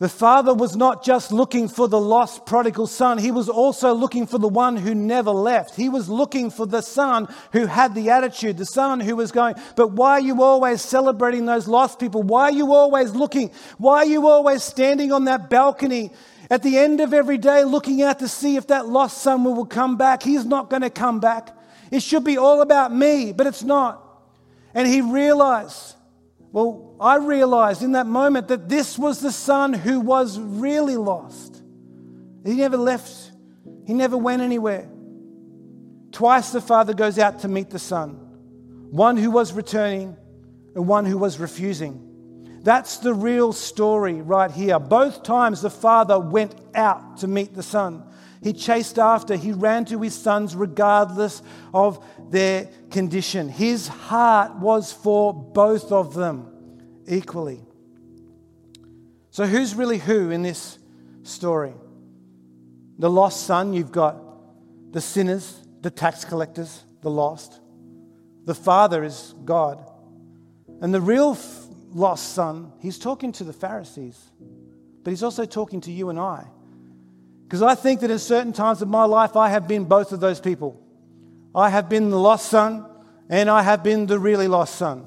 The 0.00 0.08
father 0.08 0.52
was 0.52 0.74
not 0.74 1.04
just 1.04 1.30
looking 1.30 1.68
for 1.68 1.86
the 1.86 2.00
lost 2.00 2.46
prodigal 2.46 2.88
son, 2.88 3.16
he 3.16 3.30
was 3.30 3.48
also 3.48 3.94
looking 3.94 4.26
for 4.26 4.38
the 4.38 4.48
one 4.48 4.76
who 4.76 4.92
never 4.92 5.30
left. 5.30 5.76
He 5.76 5.88
was 5.88 6.08
looking 6.08 6.50
for 6.50 6.66
the 6.66 6.80
son 6.80 7.28
who 7.52 7.66
had 7.66 7.94
the 7.94 8.10
attitude, 8.10 8.56
the 8.56 8.66
son 8.66 8.98
who 8.98 9.14
was 9.14 9.30
going, 9.30 9.54
But 9.76 9.92
why 9.92 10.12
are 10.14 10.20
you 10.20 10.42
always 10.42 10.82
celebrating 10.82 11.46
those 11.46 11.68
lost 11.68 12.00
people? 12.00 12.24
Why 12.24 12.44
are 12.44 12.52
you 12.52 12.74
always 12.74 13.12
looking? 13.12 13.52
Why 13.78 13.98
are 13.98 14.04
you 14.04 14.26
always 14.26 14.64
standing 14.64 15.12
on 15.12 15.26
that 15.26 15.48
balcony 15.48 16.10
at 16.50 16.64
the 16.64 16.76
end 16.76 17.00
of 17.00 17.14
every 17.14 17.38
day 17.38 17.62
looking 17.62 18.02
out 18.02 18.18
to 18.18 18.26
see 18.26 18.56
if 18.56 18.66
that 18.66 18.88
lost 18.88 19.18
son 19.18 19.44
will 19.44 19.64
come 19.64 19.96
back? 19.96 20.24
He's 20.24 20.44
not 20.44 20.70
going 20.70 20.82
to 20.82 20.90
come 20.90 21.20
back. 21.20 21.56
It 21.92 22.02
should 22.02 22.24
be 22.24 22.36
all 22.36 22.62
about 22.62 22.92
me, 22.92 23.32
but 23.32 23.46
it's 23.46 23.62
not. 23.62 24.02
And 24.74 24.88
he 24.88 25.02
realized 25.02 25.94
well, 26.54 26.94
I 27.00 27.16
realized 27.16 27.82
in 27.82 27.92
that 27.92 28.06
moment 28.06 28.46
that 28.46 28.68
this 28.68 28.96
was 28.96 29.18
the 29.18 29.32
son 29.32 29.72
who 29.72 29.98
was 29.98 30.38
really 30.38 30.96
lost. 30.96 31.60
He 32.44 32.54
never 32.54 32.76
left, 32.76 33.32
he 33.88 33.92
never 33.92 34.16
went 34.16 34.40
anywhere. 34.40 34.88
Twice 36.12 36.52
the 36.52 36.60
father 36.60 36.94
goes 36.94 37.18
out 37.18 37.40
to 37.40 37.48
meet 37.48 37.70
the 37.70 37.80
son 37.80 38.20
one 38.92 39.16
who 39.16 39.32
was 39.32 39.52
returning 39.52 40.16
and 40.76 40.86
one 40.86 41.06
who 41.06 41.18
was 41.18 41.40
refusing. 41.40 42.03
That's 42.64 42.96
the 42.96 43.12
real 43.12 43.52
story 43.52 44.22
right 44.22 44.50
here. 44.50 44.78
Both 44.78 45.22
times 45.22 45.60
the 45.60 45.68
father 45.68 46.18
went 46.18 46.54
out 46.74 47.18
to 47.18 47.28
meet 47.28 47.54
the 47.54 47.62
son. 47.62 48.02
He 48.42 48.54
chased 48.54 48.98
after, 48.98 49.36
he 49.36 49.52
ran 49.52 49.84
to 49.86 50.00
his 50.00 50.14
sons 50.14 50.56
regardless 50.56 51.42
of 51.74 52.02
their 52.30 52.70
condition. 52.90 53.50
His 53.50 53.86
heart 53.86 54.56
was 54.56 54.92
for 54.92 55.34
both 55.34 55.92
of 55.92 56.14
them 56.14 56.50
equally. 57.06 57.60
So, 59.30 59.46
who's 59.46 59.74
really 59.74 59.98
who 59.98 60.30
in 60.30 60.42
this 60.42 60.78
story? 61.22 61.74
The 62.98 63.10
lost 63.10 63.46
son, 63.46 63.74
you've 63.74 63.92
got 63.92 64.16
the 64.92 65.02
sinners, 65.02 65.60
the 65.82 65.90
tax 65.90 66.24
collectors, 66.24 66.82
the 67.02 67.10
lost. 67.10 67.60
The 68.46 68.54
father 68.54 69.04
is 69.04 69.34
God. 69.44 69.84
And 70.80 70.94
the 70.94 71.00
real 71.00 71.34
lost 71.94 72.34
son, 72.34 72.72
he's 72.80 72.98
talking 72.98 73.32
to 73.32 73.44
the 73.44 73.52
Pharisees, 73.52 74.20
but 75.02 75.10
he's 75.10 75.22
also 75.22 75.46
talking 75.46 75.80
to 75.82 75.92
you 75.92 76.10
and 76.10 76.18
I. 76.18 76.46
Because 77.44 77.62
I 77.62 77.74
think 77.74 78.00
that 78.00 78.10
in 78.10 78.18
certain 78.18 78.52
times 78.52 78.82
of 78.82 78.88
my 78.88 79.04
life, 79.04 79.36
I 79.36 79.48
have 79.48 79.68
been 79.68 79.84
both 79.84 80.12
of 80.12 80.20
those 80.20 80.40
people. 80.40 80.80
I 81.54 81.70
have 81.70 81.88
been 81.88 82.10
the 82.10 82.18
lost 82.18 82.50
son, 82.50 82.84
and 83.30 83.48
I 83.48 83.62
have 83.62 83.82
been 83.82 84.06
the 84.06 84.18
really 84.18 84.48
lost 84.48 84.74
son. 84.76 85.06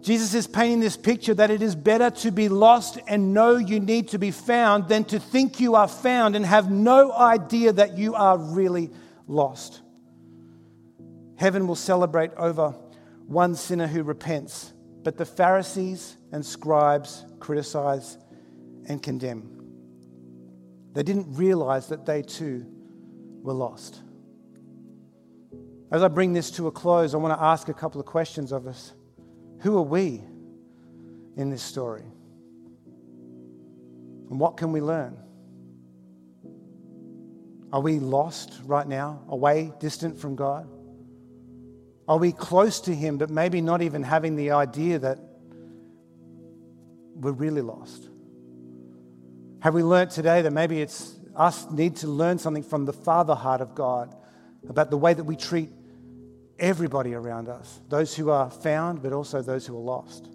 Jesus 0.00 0.34
is 0.34 0.46
painting 0.46 0.80
this 0.80 0.96
picture 0.96 1.34
that 1.34 1.50
it 1.50 1.60
is 1.60 1.74
better 1.74 2.10
to 2.10 2.30
be 2.30 2.48
lost 2.48 2.98
and 3.08 3.34
know 3.34 3.56
you 3.56 3.80
need 3.80 4.08
to 4.08 4.18
be 4.18 4.30
found 4.30 4.88
than 4.88 5.04
to 5.04 5.18
think 5.18 5.60
you 5.60 5.74
are 5.74 5.88
found 5.88 6.36
and 6.36 6.46
have 6.46 6.70
no 6.70 7.12
idea 7.12 7.72
that 7.72 7.98
you 7.98 8.14
are 8.14 8.38
really 8.38 8.90
lost. 9.26 9.82
Heaven 11.36 11.66
will 11.66 11.76
celebrate 11.76 12.32
over 12.36 12.74
one 13.26 13.54
sinner 13.54 13.86
who 13.86 14.02
repents, 14.02 14.72
but 15.02 15.16
the 15.16 15.24
Pharisees 15.24 16.16
and 16.32 16.44
scribes 16.44 17.24
criticize 17.40 18.18
and 18.86 19.02
condemn. 19.02 19.54
They 20.92 21.02
didn't 21.02 21.34
realize 21.34 21.88
that 21.88 22.06
they 22.06 22.22
too 22.22 22.66
were 23.42 23.52
lost. 23.52 24.00
As 25.90 26.02
I 26.02 26.08
bring 26.08 26.32
this 26.32 26.50
to 26.52 26.66
a 26.66 26.70
close, 26.70 27.14
I 27.14 27.18
want 27.18 27.38
to 27.38 27.42
ask 27.42 27.68
a 27.68 27.74
couple 27.74 28.00
of 28.00 28.06
questions 28.06 28.52
of 28.52 28.66
us. 28.66 28.92
Who 29.60 29.78
are 29.78 29.82
we 29.82 30.22
in 31.36 31.50
this 31.50 31.62
story? 31.62 32.04
And 34.30 34.38
what 34.38 34.56
can 34.56 34.72
we 34.72 34.80
learn? 34.80 35.16
Are 37.72 37.80
we 37.80 37.98
lost 37.98 38.60
right 38.64 38.86
now, 38.86 39.22
away, 39.28 39.72
distant 39.78 40.18
from 40.18 40.36
God? 40.36 40.68
Are 42.08 42.16
we 42.16 42.32
close 42.32 42.80
to 42.82 42.94
Him, 42.94 43.18
but 43.18 43.28
maybe 43.28 43.60
not 43.60 43.82
even 43.82 44.02
having 44.02 44.34
the 44.36 44.52
idea 44.52 44.98
that 44.98 45.18
we're 47.14 47.32
really 47.32 47.60
lost? 47.60 48.08
Have 49.60 49.74
we 49.74 49.82
learned 49.82 50.10
today 50.10 50.40
that 50.42 50.52
maybe 50.52 50.80
it's 50.80 51.14
us 51.36 51.70
need 51.70 51.96
to 51.96 52.08
learn 52.08 52.38
something 52.38 52.62
from 52.62 52.86
the 52.86 52.92
Father 52.92 53.34
heart 53.34 53.60
of 53.60 53.74
God 53.74 54.14
about 54.68 54.90
the 54.90 54.96
way 54.96 55.12
that 55.12 55.24
we 55.24 55.36
treat 55.36 55.68
everybody 56.58 57.14
around 57.14 57.48
us, 57.48 57.80
those 57.88 58.16
who 58.16 58.30
are 58.30 58.50
found, 58.50 59.02
but 59.02 59.12
also 59.12 59.42
those 59.42 59.66
who 59.66 59.76
are 59.76 59.80
lost? 59.80 60.28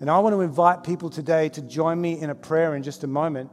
And 0.00 0.10
I 0.10 0.18
want 0.20 0.34
to 0.34 0.40
invite 0.40 0.84
people 0.84 1.10
today 1.10 1.48
to 1.50 1.62
join 1.62 2.00
me 2.00 2.20
in 2.20 2.30
a 2.30 2.34
prayer 2.34 2.74
in 2.76 2.82
just 2.82 3.02
a 3.02 3.06
moment, 3.06 3.50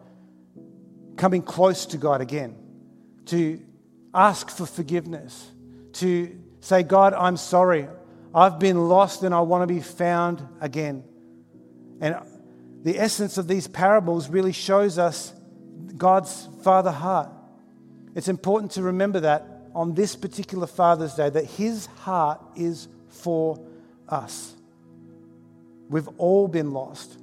coming 1.17 1.41
close 1.41 1.87
to 1.87 1.97
God 1.97 2.21
again, 2.21 2.55
to 3.25 3.59
ask 4.13 4.49
for 4.49 4.65
forgiveness, 4.65 5.51
to 5.93 6.39
say, 6.61 6.83
God, 6.83 7.13
I'm 7.13 7.37
sorry. 7.37 7.87
I've 8.33 8.59
been 8.59 8.89
lost 8.89 9.23
and 9.23 9.33
I 9.33 9.41
want 9.41 9.67
to 9.67 9.73
be 9.73 9.81
found 9.81 10.45
again. 10.61 11.03
And 12.01 12.17
the 12.83 12.99
essence 12.99 13.37
of 13.37 13.47
these 13.47 13.67
parables 13.67 14.29
really 14.29 14.53
shows 14.53 14.97
us 14.97 15.33
God's 15.97 16.47
Father 16.63 16.91
heart. 16.91 17.29
It's 18.15 18.27
important 18.27 18.71
to 18.73 18.83
remember 18.83 19.21
that 19.21 19.45
on 19.75 19.93
this 19.93 20.15
particular 20.15 20.67
Father's 20.67 21.13
Day, 21.13 21.29
that 21.29 21.45
His 21.45 21.85
heart 21.85 22.41
is 22.55 22.87
for 23.09 23.59
us. 24.07 24.53
We've 25.89 26.07
all 26.17 26.47
been 26.47 26.71
lost, 26.71 27.17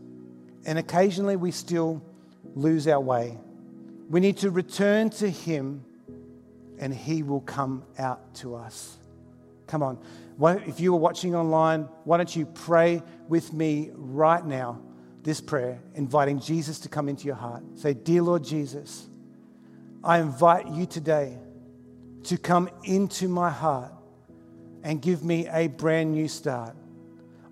and 0.65 0.79
occasionally 0.79 1.37
we 1.37 1.51
still 1.51 2.03
lose 2.55 2.87
our 2.89 3.01
way. 3.01 3.39
We 4.09 4.21
need 4.21 4.39
to 4.39 4.51
return 4.51 5.11
to 5.11 5.29
Him, 5.29 5.85
and 6.79 6.95
He 6.95 7.23
will 7.23 7.41
come 7.41 7.85
out 7.99 8.35
to 8.37 8.55
us. 8.55 8.97
Come 9.67 9.83
on. 9.83 9.99
If 10.67 10.81
you 10.81 10.95
are 10.95 10.99
watching 10.99 11.35
online, 11.35 11.89
why 12.05 12.19
don't 12.19 12.35
you 12.35 12.47
pray 12.47 13.03
with 13.29 13.53
me 13.53 13.91
right 13.95 14.45
now 14.45 14.81
this 15.23 15.41
prayer, 15.41 15.81
inviting 15.95 16.41
Jesus 16.41 16.79
to 16.81 16.89
come 16.89 17.09
into 17.09 17.27
your 17.27 17.37
heart? 17.37 17.63
Say, 17.77 17.95
Dear 17.95 18.23
Lord 18.23 18.45
Jesus, 18.45 19.07
I 20.05 20.21
invite 20.21 20.69
you 20.69 20.87
today 20.87 21.39
to 22.25 22.37
come 22.37 22.69
into 22.85 23.29
my 23.29 23.51
heart 23.51 23.93
and 24.83 25.03
give 25.03 25.25
me 25.25 25.49
a 25.49 25.69
brand 25.69 26.13
new 26.13 26.29
start. 26.29 26.77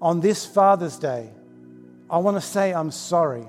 On 0.00 0.20
this 0.20 0.44
Father's 0.44 0.98
Day, 0.98 1.31
I 2.11 2.18
want 2.18 2.37
to 2.37 2.40
say 2.40 2.72
I'm 2.72 2.90
sorry 2.90 3.44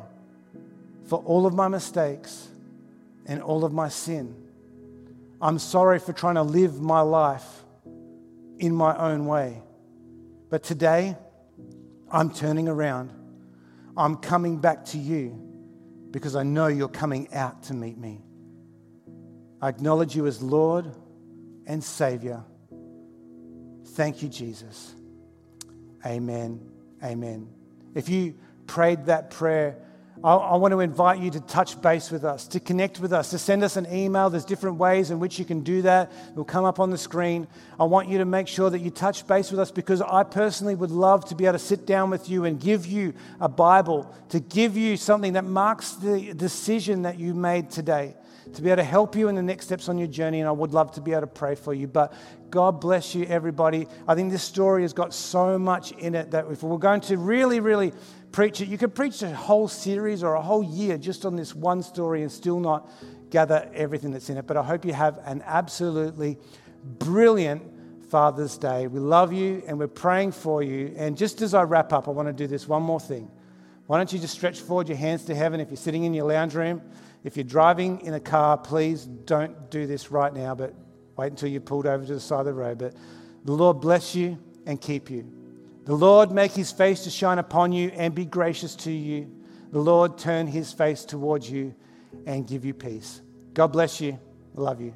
for 1.07 1.19
all 1.19 1.45
of 1.45 1.53
my 1.53 1.67
mistakes 1.67 2.47
and 3.25 3.41
all 3.43 3.65
of 3.65 3.73
my 3.73 3.89
sin. 3.89 4.35
I'm 5.41 5.59
sorry 5.59 5.99
for 5.99 6.13
trying 6.13 6.35
to 6.35 6.43
live 6.43 6.81
my 6.81 7.01
life 7.01 7.64
in 8.59 8.73
my 8.73 8.95
own 8.97 9.25
way. 9.25 9.61
But 10.49 10.63
today, 10.63 11.17
I'm 12.11 12.31
turning 12.31 12.67
around. 12.67 13.11
I'm 13.97 14.17
coming 14.17 14.57
back 14.57 14.85
to 14.85 14.97
you 14.97 15.41
because 16.11 16.35
I 16.35 16.43
know 16.43 16.67
you're 16.67 16.87
coming 16.87 17.33
out 17.33 17.63
to 17.63 17.73
meet 17.73 17.97
me. 17.97 18.21
I 19.61 19.69
acknowledge 19.69 20.15
you 20.15 20.27
as 20.27 20.41
Lord 20.41 20.93
and 21.65 21.83
Savior. 21.83 22.43
Thank 23.89 24.21
you, 24.21 24.29
Jesus. 24.29 24.93
Amen. 26.05 26.61
Amen. 27.03 27.49
If 27.93 28.09
you 28.09 28.35
prayed 28.67 29.05
that 29.07 29.31
prayer, 29.31 29.77
I, 30.23 30.33
I, 30.33 30.55
want 30.55 30.71
to 30.71 30.79
invite 30.79 31.19
you 31.19 31.29
to 31.31 31.41
touch 31.41 31.81
base 31.81 32.09
with 32.09 32.23
us, 32.23 32.47
to 32.49 32.59
connect 32.59 32.99
with 32.99 33.11
us, 33.11 33.31
to 33.31 33.37
send 33.37 33.63
us 33.63 33.75
an 33.75 33.85
email. 33.91 34.29
There's 34.29 34.45
different 34.45 34.77
ways 34.77 35.11
in 35.11 35.19
which 35.19 35.37
you 35.37 35.45
can 35.45 35.61
do 35.61 35.81
that. 35.81 36.11
It 36.29 36.35
will 36.35 36.45
come 36.45 36.65
up 36.65 36.79
on 36.79 36.89
the 36.89 36.97
screen. 36.97 37.47
I 37.79 37.83
want 37.83 38.07
you 38.07 38.17
to 38.19 38.25
make 38.25 38.47
sure 38.47 38.69
that 38.69 38.79
you 38.79 38.89
touch 38.89 39.27
base 39.27 39.51
with 39.51 39.59
us 39.59 39.71
because 39.71 40.01
I 40.01 40.23
personally 40.23 40.75
would 40.75 40.91
love 40.91 41.25
to 41.25 41.35
be 41.35 41.45
able 41.45 41.53
to 41.53 41.59
sit 41.59 41.85
down 41.85 42.09
with 42.09 42.29
you 42.29 42.45
and 42.45 42.59
give 42.59 42.85
you 42.85 43.13
a 43.41 43.49
Bible, 43.49 44.13
to 44.29 44.39
give 44.39 44.77
you 44.77 44.95
something 44.97 45.33
that 45.33 45.45
marks 45.45 45.93
the 45.93 46.33
decision 46.33 47.01
that 47.03 47.19
you 47.19 47.33
made 47.33 47.69
today 47.69 48.15
to 48.53 48.61
be 48.61 48.69
able 48.69 48.77
to 48.77 48.83
help 48.83 49.15
you 49.15 49.27
in 49.27 49.35
the 49.35 49.41
next 49.41 49.65
steps 49.65 49.89
on 49.89 49.97
your 49.97 50.07
journey, 50.07 50.39
and 50.39 50.47
I 50.47 50.51
would 50.51 50.71
love 50.71 50.91
to 50.93 51.01
be 51.01 51.11
able 51.11 51.21
to 51.21 51.27
pray 51.27 51.55
for 51.55 51.73
you. 51.73 51.87
But 51.87 52.13
God 52.49 52.79
bless 52.79 53.15
you, 53.15 53.25
everybody. 53.25 53.87
I 54.07 54.15
think 54.15 54.31
this 54.31 54.43
story 54.43 54.83
has 54.83 54.93
got 54.93 55.13
so 55.13 55.57
much 55.57 55.91
in 55.93 56.15
it 56.15 56.31
that 56.31 56.45
if 56.49 56.63
we're 56.63 56.77
going 56.77 57.01
to 57.01 57.17
really, 57.17 57.59
really 57.59 57.91
preach 58.35 58.59
it, 58.59 58.67
you 58.67 58.77
could 58.77 58.93
preach 58.93 59.21
a 59.21 59.33
whole 59.33 59.65
series 59.65 60.21
or 60.21 60.33
a 60.33 60.41
whole 60.41 60.61
year 60.61 60.97
just 60.97 61.25
on 61.25 61.37
this 61.37 61.55
one 61.55 61.81
story 61.81 62.21
and 62.21 62.29
still 62.29 62.59
not 62.59 62.91
gather 63.29 63.69
everything 63.73 64.11
that's 64.11 64.29
in 64.29 64.35
it. 64.35 64.45
But 64.45 64.57
I 64.57 64.61
hope 64.61 64.83
you 64.83 64.91
have 64.91 65.21
an 65.23 65.41
absolutely 65.45 66.37
brilliant 66.83 67.63
Father's 68.09 68.57
Day. 68.57 68.87
We 68.87 68.99
love 68.99 69.31
you 69.31 69.63
and 69.65 69.79
we're 69.79 69.87
praying 69.87 70.33
for 70.33 70.61
you. 70.61 70.93
And 70.97 71.17
just 71.17 71.41
as 71.41 71.53
I 71.53 71.63
wrap 71.63 71.93
up, 71.93 72.09
I 72.09 72.11
want 72.11 72.27
to 72.27 72.33
do 72.33 72.45
this 72.45 72.67
one 72.67 72.83
more 72.83 72.99
thing. 72.99 73.31
Why 73.87 73.95
don't 73.95 74.11
you 74.11 74.19
just 74.19 74.33
stretch 74.33 74.59
forward 74.59 74.89
your 74.89 74.97
hands 74.97 75.23
to 75.25 75.33
heaven 75.33 75.61
if 75.61 75.69
you're 75.69 75.77
sitting 75.77 76.03
in 76.03 76.13
your 76.13 76.27
lounge 76.27 76.55
room? 76.55 76.81
If 77.23 77.37
you're 77.37 77.45
driving 77.45 78.01
in 78.01 78.15
a 78.15 78.19
car, 78.19 78.57
please 78.57 79.05
don't 79.05 79.71
do 79.71 79.87
this 79.87 80.11
right 80.11 80.33
now, 80.33 80.55
but 80.55 80.73
wait 81.15 81.27
until 81.31 81.47
you're 81.47 81.61
pulled 81.61 81.87
over 81.87 82.05
to 82.05 82.13
the 82.15 82.19
side 82.19 82.41
of 82.41 82.47
the 82.47 82.53
road. 82.53 82.79
But 82.79 82.95
the 83.45 83.53
Lord 83.53 83.79
bless 83.79 84.13
you 84.13 84.37
and 84.65 84.81
keep 84.81 85.09
you. 85.09 85.34
The 85.85 85.95
Lord 85.95 86.31
make 86.31 86.51
his 86.51 86.71
face 86.71 87.03
to 87.03 87.11
shine 87.11 87.37
upon 87.37 87.71
you 87.71 87.91
and 87.95 88.13
be 88.13 88.25
gracious 88.25 88.75
to 88.77 88.91
you. 88.91 89.31
The 89.71 89.79
Lord 89.79 90.17
turn 90.17 90.47
his 90.47 90.73
face 90.73 91.05
towards 91.05 91.49
you 91.49 91.75
and 92.25 92.47
give 92.47 92.65
you 92.65 92.73
peace. 92.73 93.21
God 93.53 93.67
bless 93.67 94.01
you. 94.01 94.19
Love 94.55 94.81
you. 94.81 94.93